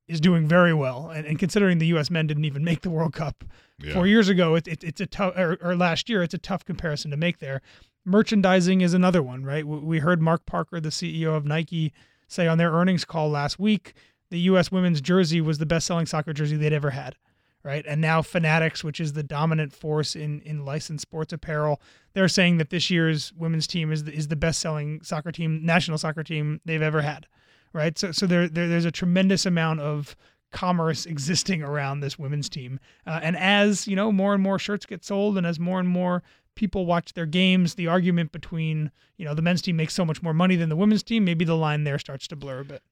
is 0.09 0.21
doing 0.21 0.49
very 0.49 0.75
well, 0.75 1.11
and, 1.11 1.25
and 1.25 1.39
considering 1.39 1.79
the 1.79 1.87
U.S. 1.89 2.11
men 2.11 2.27
didn't 2.27 2.45
even 2.45 2.65
make 2.65 2.81
the 2.81 2.91
World 2.91 3.13
Cup 3.13 3.45
yeah. 3.79 3.95
four 3.95 4.09
years 4.09 4.29
ago, 4.29 4.57
it, 4.57 4.67
it, 4.67 4.83
it's 4.83 5.01
a 5.01 5.07
tough, 5.07 5.37
or, 5.37 5.57
or, 5.63 5.77
last 5.77 6.09
year, 6.09 6.25
it's 6.25 6.35
a 6.35 6.39
tough 6.39 6.65
comparison 6.65 7.13
to 7.13 7.17
make 7.17 7.39
there. 7.39 7.63
Merchandising 8.05 8.81
is 8.81 8.95
another 8.95 9.23
one, 9.23 9.45
right? 9.45 9.65
We 9.65 10.01
heard 10.01 10.21
Mark 10.21 10.45
Parker, 10.45 10.81
the 10.81 10.89
CEO 10.89 11.37
of 11.37 11.45
Nike, 11.45 11.93
say 12.27 12.49
on 12.49 12.59
their 12.59 12.73
earnings 12.73 13.05
call 13.05 13.31
last 13.31 13.61
week, 13.61 13.95
the 14.31 14.41
U.S. 14.41 14.73
women's 14.73 15.01
jersey 15.01 15.41
was 15.41 15.59
the 15.59 15.67
best-selling 15.67 16.07
soccer 16.07 16.33
jersey 16.33 16.57
they'd 16.57 16.73
ever 16.73 16.91
had 16.91 17.15
right? 17.63 17.85
And 17.87 18.01
now 18.01 18.23
Fanatics, 18.23 18.83
which 18.83 19.01
is 19.01 19.13
the 19.13 19.23
dominant 19.23 19.73
force 19.73 20.17
in 20.17 20.41
in 20.43 20.65
licensed 20.65 21.03
sports 21.03 21.33
apparel, 21.33 21.81
they're 22.15 22.29
saying 22.29 22.59
that 22.59 22.71
this 22.71 22.91
year's 22.91 23.33
women's 23.35 23.67
team 23.67 23.93
is 23.93 24.05
the, 24.05 24.13
is 24.13 24.29
the 24.29 24.37
best 24.37 24.61
selling 24.61 25.03
soccer 25.03 25.33
team, 25.33 25.65
national 25.65 25.99
soccer 25.99 26.23
team 26.23 26.61
they've 26.65 26.83
ever 26.83 27.03
had, 27.03 27.27
right? 27.73 27.99
So 27.99 28.13
so 28.13 28.27
there, 28.27 28.49
there 28.49 28.69
there's 28.69 28.85
a 28.85 28.91
tremendous 28.91 29.47
amount 29.47 29.81
of 29.81 30.17
commerce 30.53 31.07
existing 31.07 31.63
around 31.63 32.01
this 32.01 32.19
women's 32.19 32.49
team, 32.49 32.81
uh, 33.07 33.21
and 33.23 33.37
as 33.37 33.87
you 33.87 33.95
know, 33.95 34.11
more 34.11 34.35
and 34.35 34.43
more 34.43 34.59
shirts 34.59 34.87
get 34.87 35.05
sold, 35.05 35.37
and 35.37 35.47
as 35.47 35.61
more 35.61 35.79
and 35.79 35.89
more 35.89 36.23
people 36.57 36.85
watch 36.85 37.15
their 37.15 37.27
games, 37.27 37.75
the 37.75 37.87
argument 37.87 38.33
between 38.33 38.91
you 39.19 39.25
know 39.25 39.35
the 39.35 39.43
men's 39.43 39.63
team 39.63 39.77
makes 39.77 39.95
so 39.95 40.05
much 40.05 40.23
more 40.23 40.35
money 40.35 40.57
than 40.57 40.69
the 40.69 40.77
women's 40.77 41.03
team, 41.03 41.25
maybe 41.25 41.45
the 41.45 41.57
line 41.57 41.85
there 41.85 41.99
starts 41.99 42.27
to 42.29 42.37
blur 42.37 42.61
a 42.61 42.65
bit. 42.65 42.83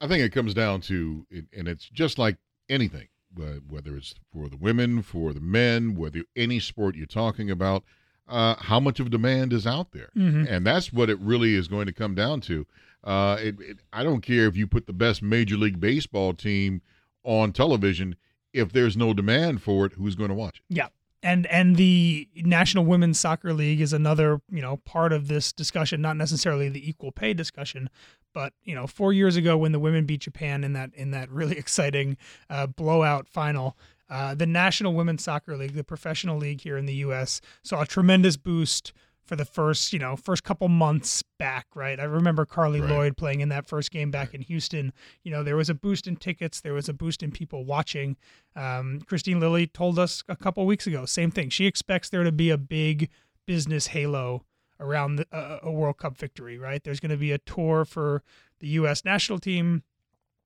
I 0.00 0.08
think 0.08 0.22
it 0.22 0.30
comes 0.30 0.52
down 0.52 0.80
to, 0.82 1.24
and 1.56 1.68
it's 1.68 1.88
just 1.88 2.18
like 2.18 2.36
anything 2.68 3.06
whether 3.36 3.96
it's 3.96 4.14
for 4.32 4.48
the 4.48 4.56
women, 4.56 5.02
for 5.02 5.32
the 5.32 5.40
men, 5.40 5.94
whether 5.94 6.22
any 6.36 6.60
sport 6.60 6.94
you're 6.94 7.06
talking 7.06 7.50
about, 7.50 7.84
uh, 8.28 8.54
how 8.58 8.80
much 8.80 9.00
of 9.00 9.10
demand 9.10 9.52
is 9.52 9.66
out 9.66 9.92
there, 9.92 10.10
mm-hmm. 10.16 10.46
and 10.48 10.66
that's 10.66 10.92
what 10.92 11.10
it 11.10 11.18
really 11.18 11.54
is 11.54 11.68
going 11.68 11.86
to 11.86 11.92
come 11.92 12.14
down 12.14 12.40
to. 12.40 12.66
Uh, 13.04 13.36
it, 13.40 13.60
it, 13.60 13.78
I 13.92 14.04
don't 14.04 14.20
care 14.20 14.46
if 14.46 14.56
you 14.56 14.66
put 14.66 14.86
the 14.86 14.92
best 14.92 15.22
Major 15.22 15.56
League 15.56 15.80
Baseball 15.80 16.34
team 16.34 16.82
on 17.24 17.52
television. 17.52 18.16
If 18.52 18.72
there's 18.72 18.96
no 18.96 19.12
demand 19.12 19.62
for 19.62 19.86
it, 19.86 19.92
who's 19.94 20.14
going 20.14 20.28
to 20.28 20.34
watch 20.34 20.58
it? 20.58 20.76
Yeah, 20.76 20.88
and 21.22 21.46
and 21.46 21.76
the 21.76 22.28
National 22.36 22.84
Women's 22.84 23.18
Soccer 23.18 23.52
League 23.52 23.80
is 23.80 23.92
another 23.92 24.40
you 24.50 24.62
know 24.62 24.78
part 24.78 25.12
of 25.12 25.28
this 25.28 25.52
discussion, 25.52 26.00
not 26.00 26.16
necessarily 26.16 26.68
the 26.68 26.88
equal 26.88 27.12
pay 27.12 27.34
discussion, 27.34 27.90
but 28.32 28.52
you 28.64 28.74
know, 28.74 28.86
four 28.86 29.12
years 29.12 29.36
ago 29.36 29.56
when 29.56 29.72
the 29.72 29.78
women 29.78 30.04
beat 30.04 30.20
Japan 30.20 30.64
in 30.64 30.72
that 30.72 30.90
in 30.94 31.10
that 31.12 31.30
really 31.30 31.58
exciting 31.58 32.16
uh, 32.50 32.66
blowout 32.66 33.28
final, 33.28 33.76
uh, 34.10 34.34
the 34.34 34.46
National 34.46 34.94
Women's 34.94 35.24
Soccer 35.24 35.56
League, 35.56 35.74
the 35.74 35.84
professional 35.84 36.36
league 36.36 36.60
here 36.60 36.76
in 36.76 36.86
the 36.86 36.94
U.S., 36.96 37.40
saw 37.62 37.82
a 37.82 37.86
tremendous 37.86 38.36
boost 38.36 38.92
for 39.24 39.36
the 39.36 39.44
first 39.44 39.92
you 39.92 39.98
know 39.98 40.16
first 40.16 40.44
couple 40.44 40.68
months 40.68 41.22
back. 41.38 41.66
Right, 41.74 41.98
I 41.98 42.04
remember 42.04 42.44
Carli 42.44 42.80
right. 42.80 42.90
Lloyd 42.90 43.16
playing 43.16 43.40
in 43.40 43.48
that 43.50 43.66
first 43.66 43.90
game 43.90 44.10
back 44.10 44.28
right. 44.28 44.36
in 44.36 44.40
Houston. 44.42 44.92
You 45.22 45.30
know, 45.30 45.42
there 45.42 45.56
was 45.56 45.70
a 45.70 45.74
boost 45.74 46.06
in 46.06 46.16
tickets, 46.16 46.60
there 46.60 46.74
was 46.74 46.88
a 46.88 46.92
boost 46.92 47.22
in 47.22 47.30
people 47.30 47.64
watching. 47.64 48.16
Um, 48.56 49.00
Kristine 49.06 49.40
Lilly 49.40 49.66
told 49.66 49.98
us 49.98 50.22
a 50.28 50.36
couple 50.36 50.66
weeks 50.66 50.86
ago, 50.86 51.06
same 51.06 51.30
thing. 51.30 51.48
She 51.48 51.66
expects 51.66 52.08
there 52.08 52.24
to 52.24 52.32
be 52.32 52.50
a 52.50 52.58
big 52.58 53.08
business 53.46 53.88
halo 53.88 54.44
around 54.82 55.16
the, 55.16 55.26
uh, 55.32 55.60
a 55.62 55.70
World 55.70 55.98
Cup 55.98 56.16
victory, 56.16 56.58
right? 56.58 56.82
There's 56.82 57.00
going 57.00 57.10
to 57.10 57.16
be 57.16 57.32
a 57.32 57.38
tour 57.38 57.84
for 57.84 58.22
the 58.60 58.68
U.S. 58.68 59.04
national 59.04 59.38
team. 59.38 59.82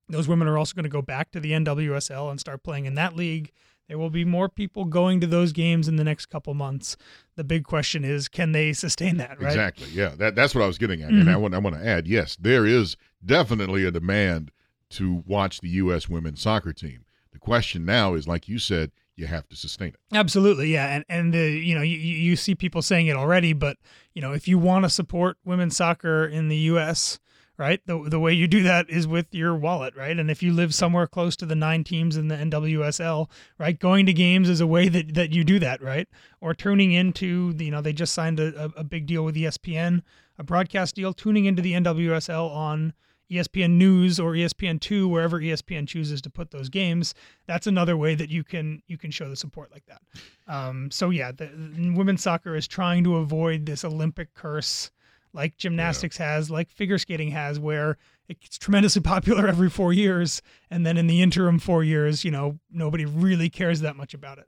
Those 0.07 0.27
women 0.27 0.47
are 0.47 0.57
also 0.57 0.73
going 0.73 0.83
to 0.83 0.89
go 0.89 1.01
back 1.01 1.31
to 1.31 1.39
the 1.39 1.51
NWSL 1.51 2.29
and 2.29 2.39
start 2.39 2.63
playing 2.63 2.85
in 2.85 2.95
that 2.95 3.15
league. 3.15 3.51
There 3.87 3.97
will 3.97 4.09
be 4.09 4.25
more 4.25 4.49
people 4.49 4.85
going 4.85 5.21
to 5.21 5.27
those 5.27 5.53
games 5.53 5.87
in 5.87 5.95
the 5.95 6.03
next 6.03 6.25
couple 6.27 6.53
months. 6.53 6.97
The 7.35 7.43
big 7.43 7.63
question 7.63 8.03
is, 8.03 8.27
can 8.27 8.51
they 8.51 8.73
sustain 8.73 9.17
that? 9.17 9.41
Right? 9.41 9.47
Exactly. 9.47 9.87
Yeah, 9.91 10.09
that, 10.17 10.35
that's 10.35 10.53
what 10.53 10.63
I 10.63 10.67
was 10.67 10.77
getting 10.77 11.01
at, 11.01 11.09
mm-hmm. 11.09 11.21
and 11.21 11.29
I 11.29 11.33
mm-hmm. 11.33 11.41
want 11.41 11.55
I 11.55 11.59
want 11.59 11.75
to 11.77 11.85
add, 11.87 12.07
yes, 12.07 12.35
there 12.39 12.65
is 12.65 12.97
definitely 13.25 13.85
a 13.85 13.91
demand 13.91 14.51
to 14.91 15.23
watch 15.25 15.61
the 15.61 15.69
U.S. 15.69 16.09
women's 16.09 16.41
soccer 16.41 16.73
team. 16.73 17.05
The 17.31 17.39
question 17.39 17.85
now 17.85 18.13
is, 18.13 18.27
like 18.27 18.47
you 18.47 18.59
said, 18.59 18.91
you 19.17 19.25
have 19.25 19.47
to 19.49 19.55
sustain 19.55 19.89
it. 19.89 19.99
Absolutely, 20.13 20.71
yeah, 20.71 20.95
and 20.95 21.05
and 21.09 21.33
the 21.33 21.49
you 21.49 21.75
know 21.75 21.81
you 21.81 21.97
you 21.97 22.35
see 22.35 22.55
people 22.55 22.81
saying 22.81 23.07
it 23.07 23.15
already, 23.17 23.51
but 23.51 23.77
you 24.13 24.21
know 24.21 24.31
if 24.31 24.47
you 24.47 24.57
want 24.57 24.85
to 24.85 24.89
support 24.89 25.37
women's 25.43 25.75
soccer 25.75 26.25
in 26.25 26.47
the 26.47 26.57
U.S. 26.57 27.19
Right, 27.57 27.81
the 27.87 27.99
the 28.07 28.19
way 28.19 28.33
you 28.33 28.47
do 28.47 28.61
that 28.61 28.87
is 28.87 29.07
with 29.07 29.33
your 29.33 29.55
wallet, 29.55 29.95
right? 29.95 30.17
And 30.17 30.29
if 30.29 30.43
you 30.43 30.53
live 30.53 30.75
somewhere 30.75 31.07
close 31.07 31.35
to 31.37 31.45
the 31.47 31.55
nine 31.55 31.83
teams 31.83 32.15
in 32.15 32.27
the 32.27 32.35
NWSL, 32.35 33.27
right, 33.57 33.79
going 33.79 34.05
to 34.05 34.13
games 34.13 34.47
is 34.47 34.61
a 34.61 34.67
way 34.67 34.89
that, 34.89 35.15
that 35.15 35.31
you 35.31 35.43
do 35.43 35.57
that, 35.57 35.81
right? 35.81 36.07
Or 36.39 36.53
tuning 36.53 36.91
into, 36.91 37.55
you 37.57 37.71
know, 37.71 37.81
they 37.81 37.93
just 37.93 38.13
signed 38.13 38.39
a, 38.39 38.71
a 38.77 38.83
big 38.83 39.07
deal 39.07 39.25
with 39.25 39.33
ESPN, 39.33 40.03
a 40.37 40.43
broadcast 40.43 40.93
deal, 40.93 41.13
tuning 41.13 41.45
into 41.45 41.63
the 41.63 41.73
NWSL 41.73 42.47
on 42.47 42.93
ESPN 43.31 43.71
News 43.71 44.19
or 44.19 44.33
ESPN2, 44.33 45.09
wherever 45.09 45.39
ESPN 45.39 45.87
chooses 45.87 46.21
to 46.21 46.29
put 46.29 46.51
those 46.51 46.69
games. 46.69 47.13
That's 47.45 47.67
another 47.67 47.97
way 47.97 48.15
that 48.15 48.29
you 48.29 48.43
can 48.43 48.81
you 48.87 48.97
can 48.97 49.11
show 49.11 49.29
the 49.29 49.35
support 49.35 49.71
like 49.71 49.85
that. 49.85 50.01
Um, 50.47 50.89
so 50.91 51.09
yeah, 51.09 51.31
the, 51.31 51.47
the, 51.47 51.89
women's 51.91 52.21
soccer 52.21 52.55
is 52.55 52.67
trying 52.67 53.03
to 53.03 53.17
avoid 53.17 53.65
this 53.65 53.83
Olympic 53.83 54.33
curse, 54.33 54.91
like 55.33 55.57
gymnastics 55.57 56.19
yeah. 56.19 56.35
has, 56.35 56.49
like 56.49 56.69
figure 56.69 56.97
skating 56.97 57.31
has, 57.31 57.59
where 57.59 57.97
it's 58.29 58.57
tremendously 58.57 59.01
popular 59.03 59.47
every 59.47 59.69
four 59.69 59.93
years, 59.93 60.41
and 60.69 60.85
then 60.85 60.97
in 60.97 61.07
the 61.07 61.21
interim 61.21 61.59
four 61.59 61.83
years, 61.83 62.23
you 62.23 62.31
know, 62.31 62.59
nobody 62.71 63.05
really 63.05 63.49
cares 63.49 63.81
that 63.81 63.95
much 63.95 64.13
about 64.13 64.37
it. 64.37 64.47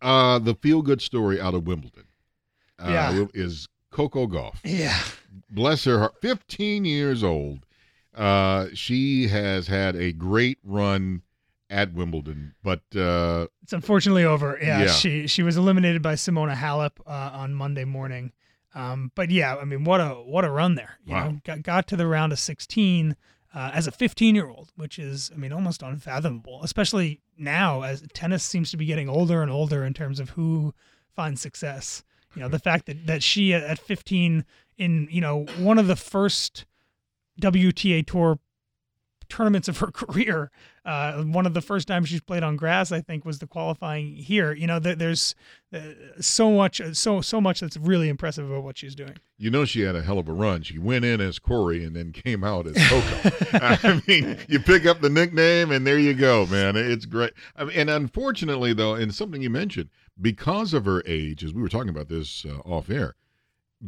Uh, 0.00 0.38
the 0.38 0.54
feel 0.54 0.82
good 0.82 1.02
story 1.02 1.40
out 1.40 1.54
of 1.54 1.66
Wimbledon, 1.66 2.04
uh, 2.78 2.88
yeah. 2.88 3.24
is 3.34 3.68
Coco 3.90 4.26
Gauff. 4.26 4.58
Yeah 4.64 4.98
bless 5.50 5.84
her 5.84 5.98
heart, 5.98 6.14
15 6.20 6.84
years 6.84 7.22
old. 7.22 7.66
Uh, 8.14 8.66
she 8.74 9.28
has 9.28 9.66
had 9.66 9.96
a 9.96 10.12
great 10.12 10.58
run 10.64 11.22
at 11.68 11.92
Wimbledon, 11.92 12.54
but 12.62 12.82
uh, 12.96 13.46
it's 13.62 13.72
unfortunately 13.72 14.24
over. 14.24 14.58
Yeah, 14.60 14.82
yeah, 14.82 14.88
she 14.88 15.26
she 15.28 15.42
was 15.42 15.56
eliminated 15.56 16.02
by 16.02 16.14
Simona 16.14 16.54
Halep 16.54 16.98
uh, 17.06 17.30
on 17.32 17.54
Monday 17.54 17.84
morning. 17.84 18.32
Um, 18.74 19.12
but 19.14 19.30
yeah, 19.30 19.56
I 19.56 19.64
mean, 19.64 19.84
what 19.84 20.00
a 20.00 20.08
what 20.08 20.44
a 20.44 20.50
run 20.50 20.74
there. 20.74 20.98
You 21.04 21.14
wow. 21.14 21.28
know, 21.28 21.40
got, 21.44 21.62
got 21.62 21.86
to 21.88 21.96
the 21.96 22.06
round 22.06 22.32
of 22.32 22.38
16. 22.38 23.16
uh, 23.54 23.70
as 23.72 23.86
a 23.86 23.92
15 23.92 24.34
year 24.34 24.48
old, 24.48 24.72
which 24.76 24.98
is, 24.98 25.30
I 25.34 25.36
mean, 25.36 25.52
almost 25.52 25.82
unfathomable, 25.82 26.62
especially 26.62 27.20
now 27.36 27.82
as 27.82 28.02
tennis 28.12 28.44
seems 28.44 28.70
to 28.72 28.76
be 28.76 28.86
getting 28.86 29.08
older 29.08 29.42
and 29.42 29.50
older 29.50 29.84
in 29.84 29.94
terms 29.94 30.20
of 30.20 30.30
who 30.30 30.74
finds 31.14 31.40
success. 31.40 32.04
You 32.34 32.42
know, 32.42 32.48
the 32.48 32.58
fact 32.58 32.86
that, 32.86 33.06
that 33.06 33.22
she 33.22 33.52
at 33.54 33.78
15 33.78 34.44
in, 34.78 35.08
you 35.10 35.20
know, 35.20 35.46
one 35.58 35.78
of 35.78 35.86
the 35.86 35.96
first 35.96 36.64
WTA 37.40 38.06
Tour 38.06 38.38
tournaments 39.30 39.68
of 39.68 39.78
her 39.78 39.86
career. 39.90 40.50
Uh, 40.84 41.22
one 41.22 41.46
of 41.46 41.54
the 41.54 41.60
first 41.60 41.86
times 41.86 42.08
she's 42.08 42.20
played 42.20 42.42
on 42.42 42.56
grass, 42.56 42.90
I 42.90 43.00
think, 43.00 43.24
was 43.24 43.38
the 43.38 43.46
qualifying 43.46 44.16
here. 44.16 44.52
You 44.52 44.66
know, 44.66 44.78
there's 44.78 45.34
uh, 45.72 45.80
so 46.20 46.50
much, 46.52 46.80
so 46.94 47.20
so 47.20 47.40
much 47.40 47.60
that's 47.60 47.76
really 47.76 48.08
impressive 48.08 48.50
about 48.50 48.64
what 48.64 48.78
she's 48.78 48.94
doing. 48.94 49.16
You 49.38 49.50
know, 49.50 49.64
she 49.64 49.82
had 49.82 49.94
a 49.94 50.02
hell 50.02 50.18
of 50.18 50.28
a 50.28 50.32
run. 50.32 50.62
She 50.62 50.78
went 50.78 51.04
in 51.04 51.20
as 51.20 51.38
Cori 51.38 51.84
and 51.84 51.94
then 51.94 52.12
came 52.12 52.42
out 52.42 52.66
as 52.66 52.76
Coco. 52.88 53.30
I 53.58 54.02
mean, 54.06 54.38
you 54.48 54.58
pick 54.58 54.86
up 54.86 55.00
the 55.00 55.10
nickname 55.10 55.70
and 55.70 55.86
there 55.86 55.98
you 55.98 56.14
go, 56.14 56.46
man. 56.46 56.76
It's 56.76 57.06
great. 57.06 57.32
I 57.56 57.64
mean, 57.64 57.78
and 57.78 57.90
unfortunately, 57.90 58.72
though, 58.72 58.94
and 58.94 59.14
something 59.14 59.42
you 59.42 59.50
mentioned, 59.50 59.90
because 60.20 60.74
of 60.74 60.84
her 60.84 61.02
age, 61.06 61.44
as 61.44 61.52
we 61.52 61.62
were 61.62 61.68
talking 61.68 61.88
about 61.88 62.08
this 62.08 62.44
uh, 62.44 62.58
off 62.68 62.90
air, 62.90 63.14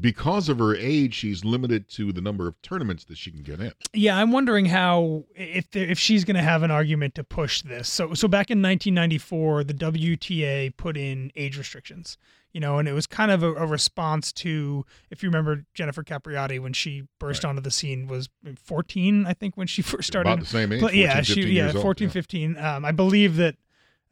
because 0.01 0.49
of 0.49 0.59
her 0.59 0.75
age, 0.75 1.15
she's 1.15 1.45
limited 1.45 1.89
to 1.91 2.13
the 2.13 2.21
number 2.23 2.49
of 2.49 2.61
tournaments 2.63 3.05
that 3.05 3.19
she 3.19 3.31
can 3.31 3.43
get 3.43 3.61
in. 3.61 3.73
Yeah, 3.93 4.17
I'm 4.17 4.33
wondering 4.33 4.67
how 4.67 5.25
if 5.35 5.71
there, 5.71 5.87
if 5.87 5.99
she's 5.99 6.25
going 6.25 6.37
to 6.37 6.43
have 6.43 6.63
an 6.63 6.71
argument 6.71 7.15
to 7.17 7.25
push 7.25 7.63
this. 7.63 7.89
So 7.89 8.15
so 8.15 8.27
back 8.27 8.51
in 8.51 8.63
1994, 8.63 9.65
the 9.65 9.75
WTA 9.75 10.77
put 10.77 10.97
in 10.97 11.31
age 11.37 11.59
restrictions. 11.59 12.17
You 12.53 12.61
know, 12.61 12.77
and 12.77 12.87
it 12.87 12.93
was 12.93 13.07
kind 13.07 13.31
of 13.31 13.43
a, 13.43 13.55
a 13.55 13.67
response 13.67 14.31
to, 14.35 14.85
if 15.11 15.23
you 15.23 15.31
remember 15.31 15.65
Jennifer 15.73 16.03
Capriati 16.03 16.61
when 16.61 16.75
she 16.75 17.05
burst 17.19 17.45
right. 17.45 17.49
onto 17.49 17.63
the 17.63 17.71
scene 17.71 18.07
was 18.07 18.29
14, 18.63 19.25
I 19.25 19.33
think, 19.33 19.57
when 19.57 19.67
she 19.67 19.81
first 19.83 20.07
started. 20.07 20.29
About 20.29 20.41
the 20.41 20.47
same 20.47 20.71
age. 20.71 20.81
14, 20.81 21.01
yeah, 21.01 21.23
she 21.23 21.41
yeah 21.45 21.73
14, 21.73 22.09
old, 22.09 22.13
15. 22.13 22.59
Um, 22.59 22.85
I 22.85 22.93
believe 22.93 23.37
that 23.37 23.57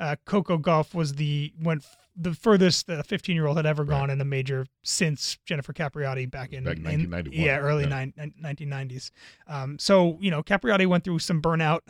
uh, 0.00 0.16
Coco 0.24 0.58
Gauff 0.58 0.94
was 0.94 1.14
the 1.14 1.52
went 1.60 1.84
the 2.16 2.34
furthest 2.34 2.86
the 2.86 3.04
15 3.04 3.34
year 3.34 3.46
old 3.46 3.56
had 3.56 3.66
ever 3.66 3.84
gone 3.84 4.10
in 4.10 4.20
a 4.20 4.24
major 4.24 4.66
since 4.82 5.38
Jennifer 5.44 5.72
Capriati 5.72 6.28
back 6.28 6.52
in, 6.52 6.64
back 6.64 6.78
in 6.78 7.28
yeah 7.32 7.58
early 7.58 7.84
yeah. 7.84 8.06
Nine, 8.16 8.34
1990s. 8.42 9.10
Um, 9.46 9.78
so 9.78 10.18
you 10.20 10.30
know 10.30 10.42
Capriati 10.42 10.86
went 10.86 11.04
through 11.04 11.18
some 11.20 11.42
burnout, 11.42 11.80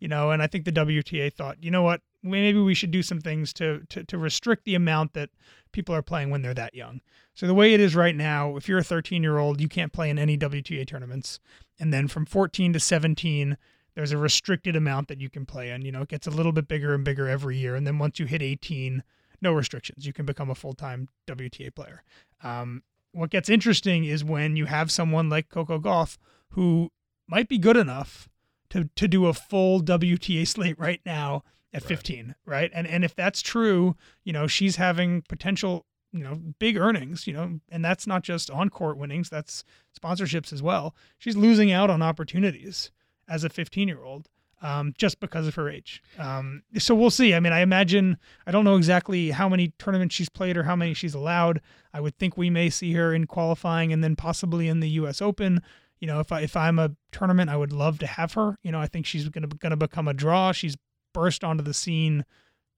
you 0.00 0.08
know, 0.08 0.32
and 0.32 0.42
I 0.42 0.48
think 0.48 0.64
the 0.64 0.72
WTA 0.72 1.32
thought, 1.32 1.62
you 1.62 1.70
know 1.70 1.82
what, 1.82 2.02
maybe 2.22 2.58
we 2.58 2.74
should 2.74 2.90
do 2.90 3.02
some 3.02 3.20
things 3.20 3.52
to 3.54 3.82
to, 3.90 4.04
to 4.04 4.18
restrict 4.18 4.64
the 4.64 4.74
amount 4.74 5.14
that 5.14 5.30
people 5.72 5.94
are 5.94 6.02
playing 6.02 6.30
when 6.30 6.42
they're 6.42 6.54
that 6.54 6.74
young. 6.74 7.00
So 7.34 7.46
the 7.46 7.54
way 7.54 7.72
it 7.72 7.80
is 7.80 7.94
right 7.94 8.16
now, 8.16 8.56
if 8.56 8.68
you're 8.68 8.78
a 8.78 8.84
13 8.84 9.22
year 9.22 9.38
old, 9.38 9.60
you 9.60 9.68
can't 9.68 9.92
play 9.92 10.10
in 10.10 10.18
any 10.18 10.36
WTA 10.36 10.86
tournaments, 10.86 11.38
and 11.78 11.92
then 11.92 12.08
from 12.08 12.26
14 12.26 12.72
to 12.72 12.80
17 12.80 13.56
there's 13.94 14.12
a 14.12 14.18
restricted 14.18 14.76
amount 14.76 15.08
that 15.08 15.20
you 15.20 15.28
can 15.28 15.46
play 15.46 15.70
in. 15.70 15.82
You 15.82 15.92
know, 15.92 16.02
it 16.02 16.08
gets 16.08 16.26
a 16.26 16.30
little 16.30 16.52
bit 16.52 16.68
bigger 16.68 16.94
and 16.94 17.04
bigger 17.04 17.28
every 17.28 17.56
year. 17.56 17.74
And 17.74 17.86
then 17.86 17.98
once 17.98 18.18
you 18.18 18.26
hit 18.26 18.42
18, 18.42 19.02
no 19.40 19.52
restrictions. 19.52 20.06
You 20.06 20.12
can 20.12 20.26
become 20.26 20.50
a 20.50 20.54
full 20.54 20.74
time 20.74 21.08
WTA 21.26 21.74
player. 21.74 22.02
Um, 22.42 22.82
what 23.12 23.30
gets 23.30 23.48
interesting 23.48 24.04
is 24.04 24.24
when 24.24 24.56
you 24.56 24.66
have 24.66 24.90
someone 24.90 25.28
like 25.28 25.48
Coco 25.48 25.78
Gauff 25.78 26.16
who 26.50 26.90
might 27.26 27.48
be 27.48 27.58
good 27.58 27.76
enough 27.76 28.28
to 28.70 28.88
to 28.96 29.08
do 29.08 29.26
a 29.26 29.32
full 29.32 29.80
WTA 29.82 30.46
slate 30.46 30.78
right 30.78 31.00
now 31.04 31.42
at 31.72 31.82
right. 31.82 31.88
15, 31.88 32.34
right? 32.44 32.70
And 32.74 32.86
and 32.86 33.04
if 33.04 33.14
that's 33.14 33.42
true, 33.42 33.96
you 34.24 34.32
know, 34.32 34.46
she's 34.46 34.76
having 34.76 35.22
potential, 35.22 35.86
you 36.12 36.22
know, 36.22 36.40
big 36.58 36.76
earnings, 36.76 37.26
you 37.26 37.32
know, 37.32 37.60
and 37.68 37.84
that's 37.84 38.06
not 38.06 38.22
just 38.22 38.50
on 38.50 38.70
court 38.70 38.96
winnings, 38.96 39.28
that's 39.28 39.64
sponsorships 39.98 40.52
as 40.52 40.62
well. 40.62 40.94
She's 41.18 41.36
losing 41.36 41.72
out 41.72 41.90
on 41.90 42.02
opportunities 42.02 42.90
as 43.30 43.44
a 43.44 43.48
15 43.48 43.88
year 43.88 44.02
old 44.02 44.28
um, 44.62 44.92
just 44.98 45.20
because 45.20 45.46
of 45.46 45.54
her 45.54 45.70
age. 45.70 46.02
Um, 46.18 46.62
so 46.78 46.94
we'll 46.94 47.10
see. 47.10 47.34
I 47.34 47.40
mean, 47.40 47.52
I 47.52 47.60
imagine 47.60 48.18
I 48.46 48.50
don't 48.50 48.64
know 48.64 48.76
exactly 48.76 49.30
how 49.30 49.48
many 49.48 49.68
tournaments 49.78 50.14
she's 50.14 50.28
played 50.28 50.56
or 50.56 50.64
how 50.64 50.76
many 50.76 50.94
she's 50.94 51.14
allowed. 51.14 51.60
I 51.94 52.00
would 52.00 52.18
think 52.18 52.36
we 52.36 52.50
may 52.50 52.68
see 52.68 52.92
her 52.92 53.14
in 53.14 53.26
qualifying 53.26 53.92
and 53.92 54.04
then 54.04 54.16
possibly 54.16 54.68
in 54.68 54.80
the 54.80 54.90
U.S. 54.90 55.22
Open. 55.22 55.62
You 55.98 56.06
know, 56.06 56.20
if 56.20 56.32
I 56.32 56.40
if 56.40 56.56
I'm 56.56 56.78
a 56.78 56.90
tournament, 57.12 57.50
I 57.50 57.56
would 57.56 57.72
love 57.72 57.98
to 58.00 58.06
have 58.06 58.34
her. 58.34 58.56
You 58.62 58.72
know, 58.72 58.80
I 58.80 58.86
think 58.86 59.06
she's 59.06 59.28
gonna 59.28 59.48
gonna 59.48 59.76
become 59.76 60.08
a 60.08 60.14
draw. 60.14 60.52
She's 60.52 60.76
burst 61.12 61.42
onto 61.42 61.64
the 61.64 61.74
scene 61.74 62.24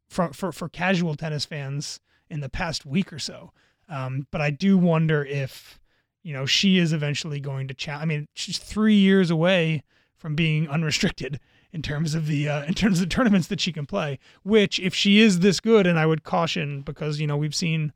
for 0.08 0.32
for 0.32 0.52
for 0.52 0.68
casual 0.68 1.14
tennis 1.16 1.44
fans 1.44 2.00
in 2.28 2.40
the 2.40 2.48
past 2.48 2.86
week 2.86 3.12
or 3.12 3.18
so. 3.18 3.52
Um, 3.88 4.26
but 4.30 4.40
I 4.40 4.50
do 4.50 4.78
wonder 4.78 5.24
if 5.24 5.80
you 6.22 6.32
know 6.32 6.46
she 6.46 6.78
is 6.78 6.92
eventually 6.92 7.40
going 7.40 7.68
to 7.68 7.74
challenge. 7.74 8.02
I 8.02 8.06
mean, 8.06 8.26
she's 8.34 8.58
three 8.58 8.94
years 8.94 9.30
away 9.30 9.82
from 10.22 10.36
being 10.36 10.68
unrestricted 10.68 11.40
in 11.72 11.82
terms 11.82 12.14
of 12.14 12.28
the 12.28 12.48
uh, 12.48 12.64
in 12.64 12.74
terms 12.74 13.00
of 13.00 13.08
the 13.08 13.14
tournaments 13.14 13.48
that 13.48 13.60
she 13.60 13.72
can 13.72 13.84
play. 13.84 14.20
Which, 14.44 14.78
if 14.78 14.94
she 14.94 15.18
is 15.18 15.40
this 15.40 15.58
good, 15.58 15.84
and 15.84 15.98
I 15.98 16.06
would 16.06 16.22
caution 16.22 16.82
because 16.82 17.20
you 17.20 17.26
know 17.26 17.36
we've 17.36 17.54
seen 17.54 17.92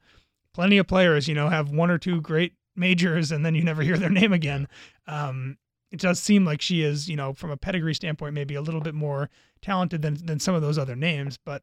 plenty 0.52 0.76
of 0.76 0.88
players, 0.88 1.28
you 1.28 1.34
know, 1.34 1.48
have 1.48 1.70
one 1.70 1.90
or 1.90 1.98
two 1.98 2.20
great 2.20 2.54
majors 2.74 3.30
and 3.30 3.46
then 3.46 3.54
you 3.54 3.62
never 3.62 3.82
hear 3.82 3.96
their 3.96 4.10
name 4.10 4.32
again. 4.32 4.66
Um, 5.06 5.56
it 5.92 6.00
does 6.00 6.18
seem 6.18 6.44
like 6.44 6.60
she 6.60 6.82
is, 6.82 7.08
you 7.08 7.16
know, 7.16 7.32
from 7.32 7.50
a 7.50 7.56
pedigree 7.56 7.94
standpoint, 7.94 8.34
maybe 8.34 8.54
a 8.54 8.60
little 8.60 8.80
bit 8.80 8.94
more 8.94 9.30
talented 9.62 10.02
than 10.02 10.14
than 10.26 10.40
some 10.40 10.54
of 10.56 10.62
those 10.62 10.78
other 10.78 10.96
names. 10.96 11.38
But 11.44 11.62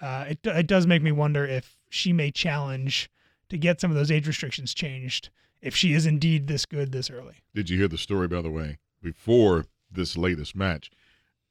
uh, 0.00 0.26
it 0.28 0.38
it 0.44 0.68
does 0.68 0.86
make 0.86 1.02
me 1.02 1.10
wonder 1.10 1.44
if 1.44 1.76
she 1.90 2.12
may 2.12 2.30
challenge 2.30 3.10
to 3.48 3.58
get 3.58 3.80
some 3.80 3.90
of 3.90 3.96
those 3.96 4.12
age 4.12 4.28
restrictions 4.28 4.74
changed 4.74 5.30
if 5.60 5.74
she 5.74 5.92
is 5.92 6.06
indeed 6.06 6.46
this 6.46 6.66
good 6.66 6.92
this 6.92 7.10
early. 7.10 7.42
Did 7.52 7.68
you 7.68 7.78
hear 7.78 7.88
the 7.88 7.98
story, 7.98 8.28
by 8.28 8.42
the 8.42 8.50
way, 8.50 8.78
before 9.02 9.66
this 9.94 10.16
latest 10.16 10.54
match? 10.54 10.90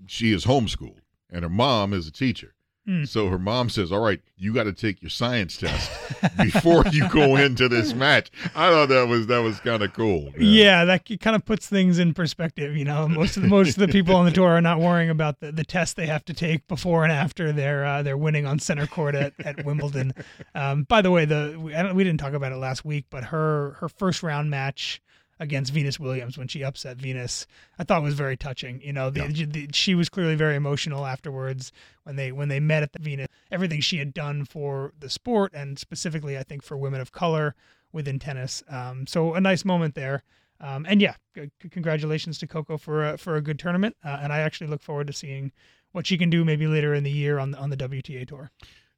she 0.08 0.34
is 0.34 0.46
homeschooled 0.46 1.00
and 1.30 1.44
her 1.44 1.50
mom 1.50 1.94
is 1.94 2.08
a 2.08 2.12
teacher. 2.12 2.54
Mm. 2.88 3.08
So 3.08 3.30
her 3.30 3.40
mom 3.40 3.70
says, 3.70 3.94
"All 3.94 4.02
right, 4.02 4.20
you 4.36 4.54
got 4.54 4.66
to 4.66 4.74
take 4.74 5.02
your 5.02 5.10
science 5.10 5.56
test 5.56 5.90
before 6.38 6.84
you 6.92 7.08
go 7.08 7.38
into 7.38 7.70
this 7.70 7.94
match." 7.94 8.30
I 8.54 8.72
thought 8.72 8.90
that 8.90 9.08
was 9.08 9.28
that 9.28 9.38
was 9.38 9.58
kind 9.62 9.82
of 9.82 9.94
cool. 9.94 10.24
Man. 10.24 10.34
Yeah, 10.40 10.84
that 10.84 11.06
kind 11.22 11.34
of 11.34 11.46
puts 11.46 11.70
things 11.70 11.98
in 11.98 12.14
perspective. 12.14 12.76
You 12.76 12.84
know, 12.84 13.08
most 13.08 13.38
of 13.38 13.44
the, 13.44 13.48
most 13.48 13.78
of 13.78 13.88
the 13.88 13.88
people 13.88 14.18
on 14.18 14.26
the 14.26 14.32
tour 14.32 14.50
are 14.50 14.60
not 14.60 14.82
worrying 14.82 15.10
about 15.10 15.40
the, 15.40 15.54
the 15.54 15.64
test 15.64 15.96
they 15.96 16.08
have 16.08 16.26
to 16.26 16.34
take 16.34 16.68
before 16.68 17.04
and 17.04 17.14
after 17.14 17.54
they're 17.54 17.86
uh, 17.86 18.04
they're 18.04 18.18
winning 18.18 18.46
on 18.46 18.60
center 18.60 18.86
court 18.86 19.16
at, 19.16 19.34
at 19.40 19.64
Wimbledon. 19.64 20.14
Um, 20.56 20.84
by 20.84 21.02
the 21.02 21.10
way, 21.10 21.26
the 21.26 21.58
we, 21.58 21.94
we 21.94 22.04
didn't 22.04 22.20
talk 22.20 22.34
about 22.34 22.52
it 22.52 22.58
last 22.58 22.84
week, 22.84 23.06
but 23.10 23.24
her 23.26 23.78
her 23.80 23.90
first 23.90 24.24
round 24.24 24.50
match 24.50 25.02
against 25.40 25.74
Venus 25.74 26.00
Williams 26.00 26.38
when 26.38 26.48
she 26.48 26.64
upset 26.64 26.98
Venus. 26.98 27.48
I 27.78 27.84
thought 27.84 28.04
was 28.04 28.14
very 28.14 28.38
touching. 28.38 28.82
You 28.82 28.94
know, 28.94 29.10
the, 29.10 29.32
yeah. 29.32 29.46
the, 29.48 29.70
she 29.74 29.96
was 29.96 30.10
clearly 30.10 30.36
very 30.36 30.56
emotional 30.56 31.06
afterwards 31.06 31.72
when 32.04 32.16
they 32.16 32.32
when 32.32 32.50
they 32.50 32.60
met 32.60 32.84
at 32.84 32.94
the 32.94 33.00
Venus. 33.00 33.28
Everything 33.52 33.82
she 33.82 33.98
had 33.98 34.14
done 34.14 34.46
for 34.46 34.94
the 35.00 35.10
sport 35.10 35.54
and 35.54 35.78
specifically, 35.78 36.38
I 36.38 36.44
think, 36.44 36.64
for 36.64 36.78
women 36.78 37.02
of 37.02 37.12
color 37.12 37.56
within 37.92 38.20
tennis. 38.20 38.64
Um, 38.70 39.08
so 39.08 39.34
a 39.34 39.42
nice 39.42 39.64
moment 39.64 39.96
there. 39.96 40.24
Um, 40.60 40.86
and 40.88 41.02
yeah, 41.02 41.16
c- 41.36 41.52
congratulations 41.70 42.38
to 42.40 42.48
Coco 42.48 42.78
for 42.78 43.10
a, 43.10 43.18
for 43.18 43.36
a 43.36 43.42
good 43.42 43.60
tournament. 43.60 43.96
Uh, 44.04 44.20
and 44.22 44.32
I 44.32 44.40
actually 44.40 44.68
look 44.68 44.82
forward 44.82 45.08
to 45.08 45.14
seeing 45.14 45.52
what 45.92 46.08
she 46.08 46.18
can 46.18 46.30
do 46.30 46.46
maybe 46.46 46.68
later 46.68 46.94
in 46.94 47.04
the 47.04 47.12
year 47.12 47.38
on 47.38 47.52
the, 47.52 47.58
on 47.58 47.70
the 47.70 47.78
WTA 47.78 48.28
tour. 48.28 48.50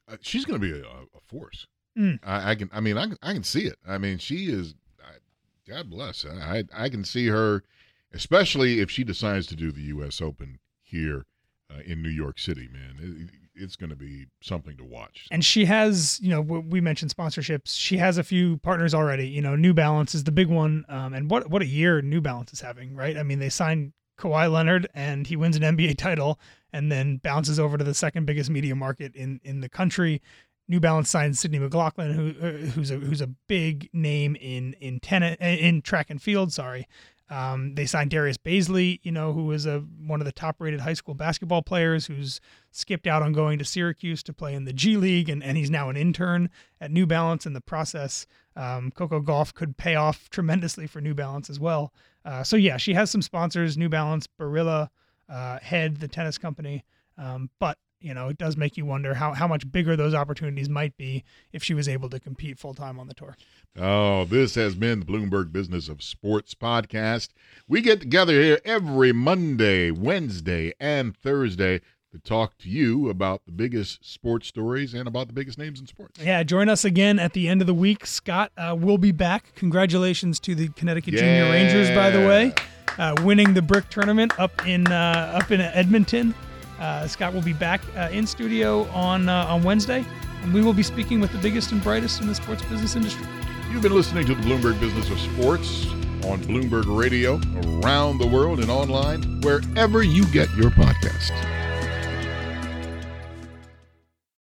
Uh, 0.08 0.16
she's 0.20 0.44
going 0.44 0.60
to 0.60 0.66
be 0.66 0.78
a, 0.78 0.84
a 0.84 1.20
force. 1.26 1.66
Mm. 1.98 2.20
I, 2.22 2.50
I, 2.50 2.54
can. 2.54 2.70
I 2.72 2.80
mean, 2.80 2.96
I, 2.96 3.06
I 3.22 3.32
can 3.32 3.42
see 3.42 3.66
it. 3.66 3.76
I 3.86 3.98
mean, 3.98 4.18
she 4.18 4.46
is 4.46 4.74
God 5.68 5.90
bless. 5.90 6.24
I 6.24 6.64
I 6.74 6.88
can 6.88 7.04
see 7.04 7.26
her, 7.28 7.62
especially 8.12 8.80
if 8.80 8.90
she 8.90 9.04
decides 9.04 9.46
to 9.48 9.56
do 9.56 9.72
the 9.72 9.82
U.S. 9.82 10.20
Open 10.20 10.58
here 10.82 11.26
uh, 11.70 11.80
in 11.84 12.02
New 12.02 12.10
York 12.10 12.38
City. 12.38 12.68
Man, 12.72 12.96
it, 13.00 13.30
it's 13.62 13.76
going 13.76 13.90
to 13.90 13.96
be 13.96 14.26
something 14.42 14.76
to 14.76 14.84
watch. 14.84 15.26
And 15.30 15.44
she 15.44 15.64
has, 15.64 16.20
you 16.20 16.30
know, 16.30 16.40
we 16.40 16.80
mentioned 16.80 17.14
sponsorships. 17.14 17.76
She 17.76 17.96
has 17.96 18.18
a 18.18 18.22
few 18.22 18.58
partners 18.58 18.94
already. 18.94 19.28
You 19.28 19.42
know, 19.42 19.56
New 19.56 19.74
Balance 19.74 20.14
is 20.14 20.24
the 20.24 20.32
big 20.32 20.48
one. 20.48 20.84
Um, 20.88 21.14
and 21.14 21.30
what 21.30 21.50
what 21.50 21.62
a 21.62 21.66
year 21.66 22.02
New 22.02 22.20
Balance 22.20 22.52
is 22.52 22.60
having, 22.60 22.94
right? 22.94 23.16
I 23.16 23.22
mean, 23.22 23.38
they 23.38 23.48
signed 23.48 23.92
Kawhi 24.18 24.50
Leonard 24.50 24.88
and 24.94 25.26
he 25.26 25.36
wins 25.36 25.56
an 25.56 25.62
NBA 25.62 25.96
title 25.98 26.38
and 26.72 26.90
then 26.90 27.16
bounces 27.18 27.58
over 27.58 27.76
to 27.76 27.84
the 27.84 27.94
second 27.94 28.26
biggest 28.26 28.50
media 28.50 28.74
market 28.74 29.14
in 29.14 29.40
in 29.42 29.60
the 29.60 29.68
country. 29.68 30.22
New 30.68 30.80
Balance 30.80 31.10
signed 31.10 31.38
Sydney 31.38 31.58
McLaughlin, 31.58 32.12
who 32.12 32.46
uh, 32.46 32.50
who's 32.70 32.90
a 32.90 32.96
who's 32.96 33.20
a 33.20 33.28
big 33.28 33.88
name 33.92 34.36
in 34.36 34.74
in 34.74 35.00
tennis 35.00 35.36
in 35.40 35.82
track 35.82 36.10
and 36.10 36.20
field. 36.20 36.52
Sorry, 36.52 36.86
um, 37.28 37.74
they 37.74 37.86
signed 37.86 38.10
Darius 38.10 38.38
Bazley, 38.38 39.00
you 39.02 39.10
know, 39.10 39.32
who 39.32 39.46
was 39.46 39.66
a 39.66 39.80
one 39.80 40.20
of 40.20 40.26
the 40.26 40.32
top 40.32 40.56
rated 40.60 40.80
high 40.80 40.92
school 40.92 41.14
basketball 41.14 41.62
players, 41.62 42.06
who's 42.06 42.40
skipped 42.70 43.06
out 43.06 43.22
on 43.22 43.32
going 43.32 43.58
to 43.58 43.64
Syracuse 43.64 44.22
to 44.24 44.32
play 44.32 44.54
in 44.54 44.64
the 44.64 44.72
G 44.72 44.96
League, 44.96 45.28
and, 45.28 45.42
and 45.42 45.56
he's 45.56 45.70
now 45.70 45.88
an 45.88 45.96
intern 45.96 46.50
at 46.80 46.90
New 46.90 47.06
Balance 47.06 47.44
in 47.44 47.52
the 47.52 47.60
process. 47.60 48.26
Um, 48.54 48.92
Coco 48.92 49.20
Gauff 49.20 49.54
could 49.54 49.76
pay 49.76 49.96
off 49.96 50.30
tremendously 50.30 50.86
for 50.86 51.00
New 51.00 51.14
Balance 51.14 51.50
as 51.50 51.58
well. 51.58 51.92
Uh, 52.24 52.44
so 52.44 52.56
yeah, 52.56 52.76
she 52.76 52.94
has 52.94 53.10
some 53.10 53.22
sponsors: 53.22 53.76
New 53.76 53.88
Balance, 53.88 54.28
Barilla, 54.38 54.90
uh, 55.28 55.58
Head, 55.58 55.96
the 55.96 56.08
tennis 56.08 56.38
company. 56.38 56.84
Um, 57.18 57.50
but 57.58 57.78
you 58.00 58.14
know, 58.14 58.28
it 58.28 58.38
does 58.38 58.56
make 58.56 58.76
you 58.76 58.84
wonder 58.84 59.14
how, 59.14 59.32
how 59.32 59.48
much 59.48 59.70
bigger 59.70 59.96
those 59.96 60.14
opportunities 60.14 60.68
might 60.68 60.96
be 60.96 61.24
if 61.52 61.62
she 61.62 61.74
was 61.74 61.88
able 61.88 62.08
to 62.10 62.20
compete 62.20 62.58
full 62.58 62.74
time 62.74 62.98
on 62.98 63.08
the 63.08 63.14
tour. 63.14 63.36
Oh, 63.78 64.24
this 64.24 64.54
has 64.54 64.74
been 64.74 65.00
the 65.00 65.06
Bloomberg 65.06 65.52
Business 65.52 65.88
of 65.88 66.02
Sports 66.02 66.54
podcast. 66.54 67.30
We 67.68 67.80
get 67.80 68.00
together 68.00 68.40
here 68.40 68.60
every 68.64 69.12
Monday, 69.12 69.90
Wednesday, 69.90 70.72
and 70.78 71.16
Thursday 71.16 71.80
to 72.12 72.18
talk 72.18 72.56
to 72.58 72.68
you 72.68 73.10
about 73.10 73.44
the 73.44 73.52
biggest 73.52 74.04
sports 74.04 74.48
stories 74.48 74.94
and 74.94 75.06
about 75.06 75.26
the 75.26 75.32
biggest 75.32 75.58
names 75.58 75.80
in 75.80 75.86
sports. 75.86 76.18
Yeah, 76.22 76.42
join 76.42 76.68
us 76.68 76.84
again 76.84 77.18
at 77.18 77.32
the 77.32 77.48
end 77.48 77.60
of 77.60 77.66
the 77.66 77.74
week. 77.74 78.06
Scott 78.06 78.52
uh, 78.56 78.74
will 78.78 78.98
be 78.98 79.12
back. 79.12 79.54
Congratulations 79.56 80.40
to 80.40 80.54
the 80.54 80.68
Connecticut 80.68 81.14
Junior 81.14 81.50
Rangers, 81.50 81.90
by 81.90 82.10
the 82.10 82.20
way, 82.20 82.54
uh, 82.98 83.14
winning 83.22 83.54
the 83.54 83.62
brick 83.62 83.88
tournament 83.90 84.38
up 84.38 84.66
in 84.66 84.86
uh, 84.86 85.38
up 85.42 85.50
in 85.50 85.60
Edmonton. 85.60 86.34
Uh, 86.80 87.06
Scott 87.06 87.32
will 87.32 87.42
be 87.42 87.52
back 87.52 87.80
uh, 87.96 88.08
in 88.12 88.26
studio 88.26 88.84
on 88.90 89.28
uh, 89.28 89.46
on 89.48 89.62
Wednesday, 89.62 90.04
and 90.42 90.52
we 90.52 90.62
will 90.62 90.74
be 90.74 90.82
speaking 90.82 91.20
with 91.20 91.32
the 91.32 91.38
biggest 91.38 91.72
and 91.72 91.82
brightest 91.82 92.20
in 92.20 92.26
the 92.26 92.34
sports 92.34 92.62
business 92.64 92.96
industry. 92.96 93.26
You've 93.70 93.82
been 93.82 93.94
listening 93.94 94.26
to 94.26 94.34
the 94.34 94.42
Bloomberg 94.42 94.78
Business 94.80 95.10
of 95.10 95.18
Sports 95.18 95.86
on 96.24 96.40
Bloomberg 96.42 96.84
Radio 96.86 97.40
around 97.82 98.18
the 98.18 98.26
world 98.26 98.60
and 98.60 98.70
online, 98.70 99.40
wherever 99.40 100.02
you 100.02 100.24
get 100.26 100.52
your 100.54 100.70
podcasts. 100.70 101.65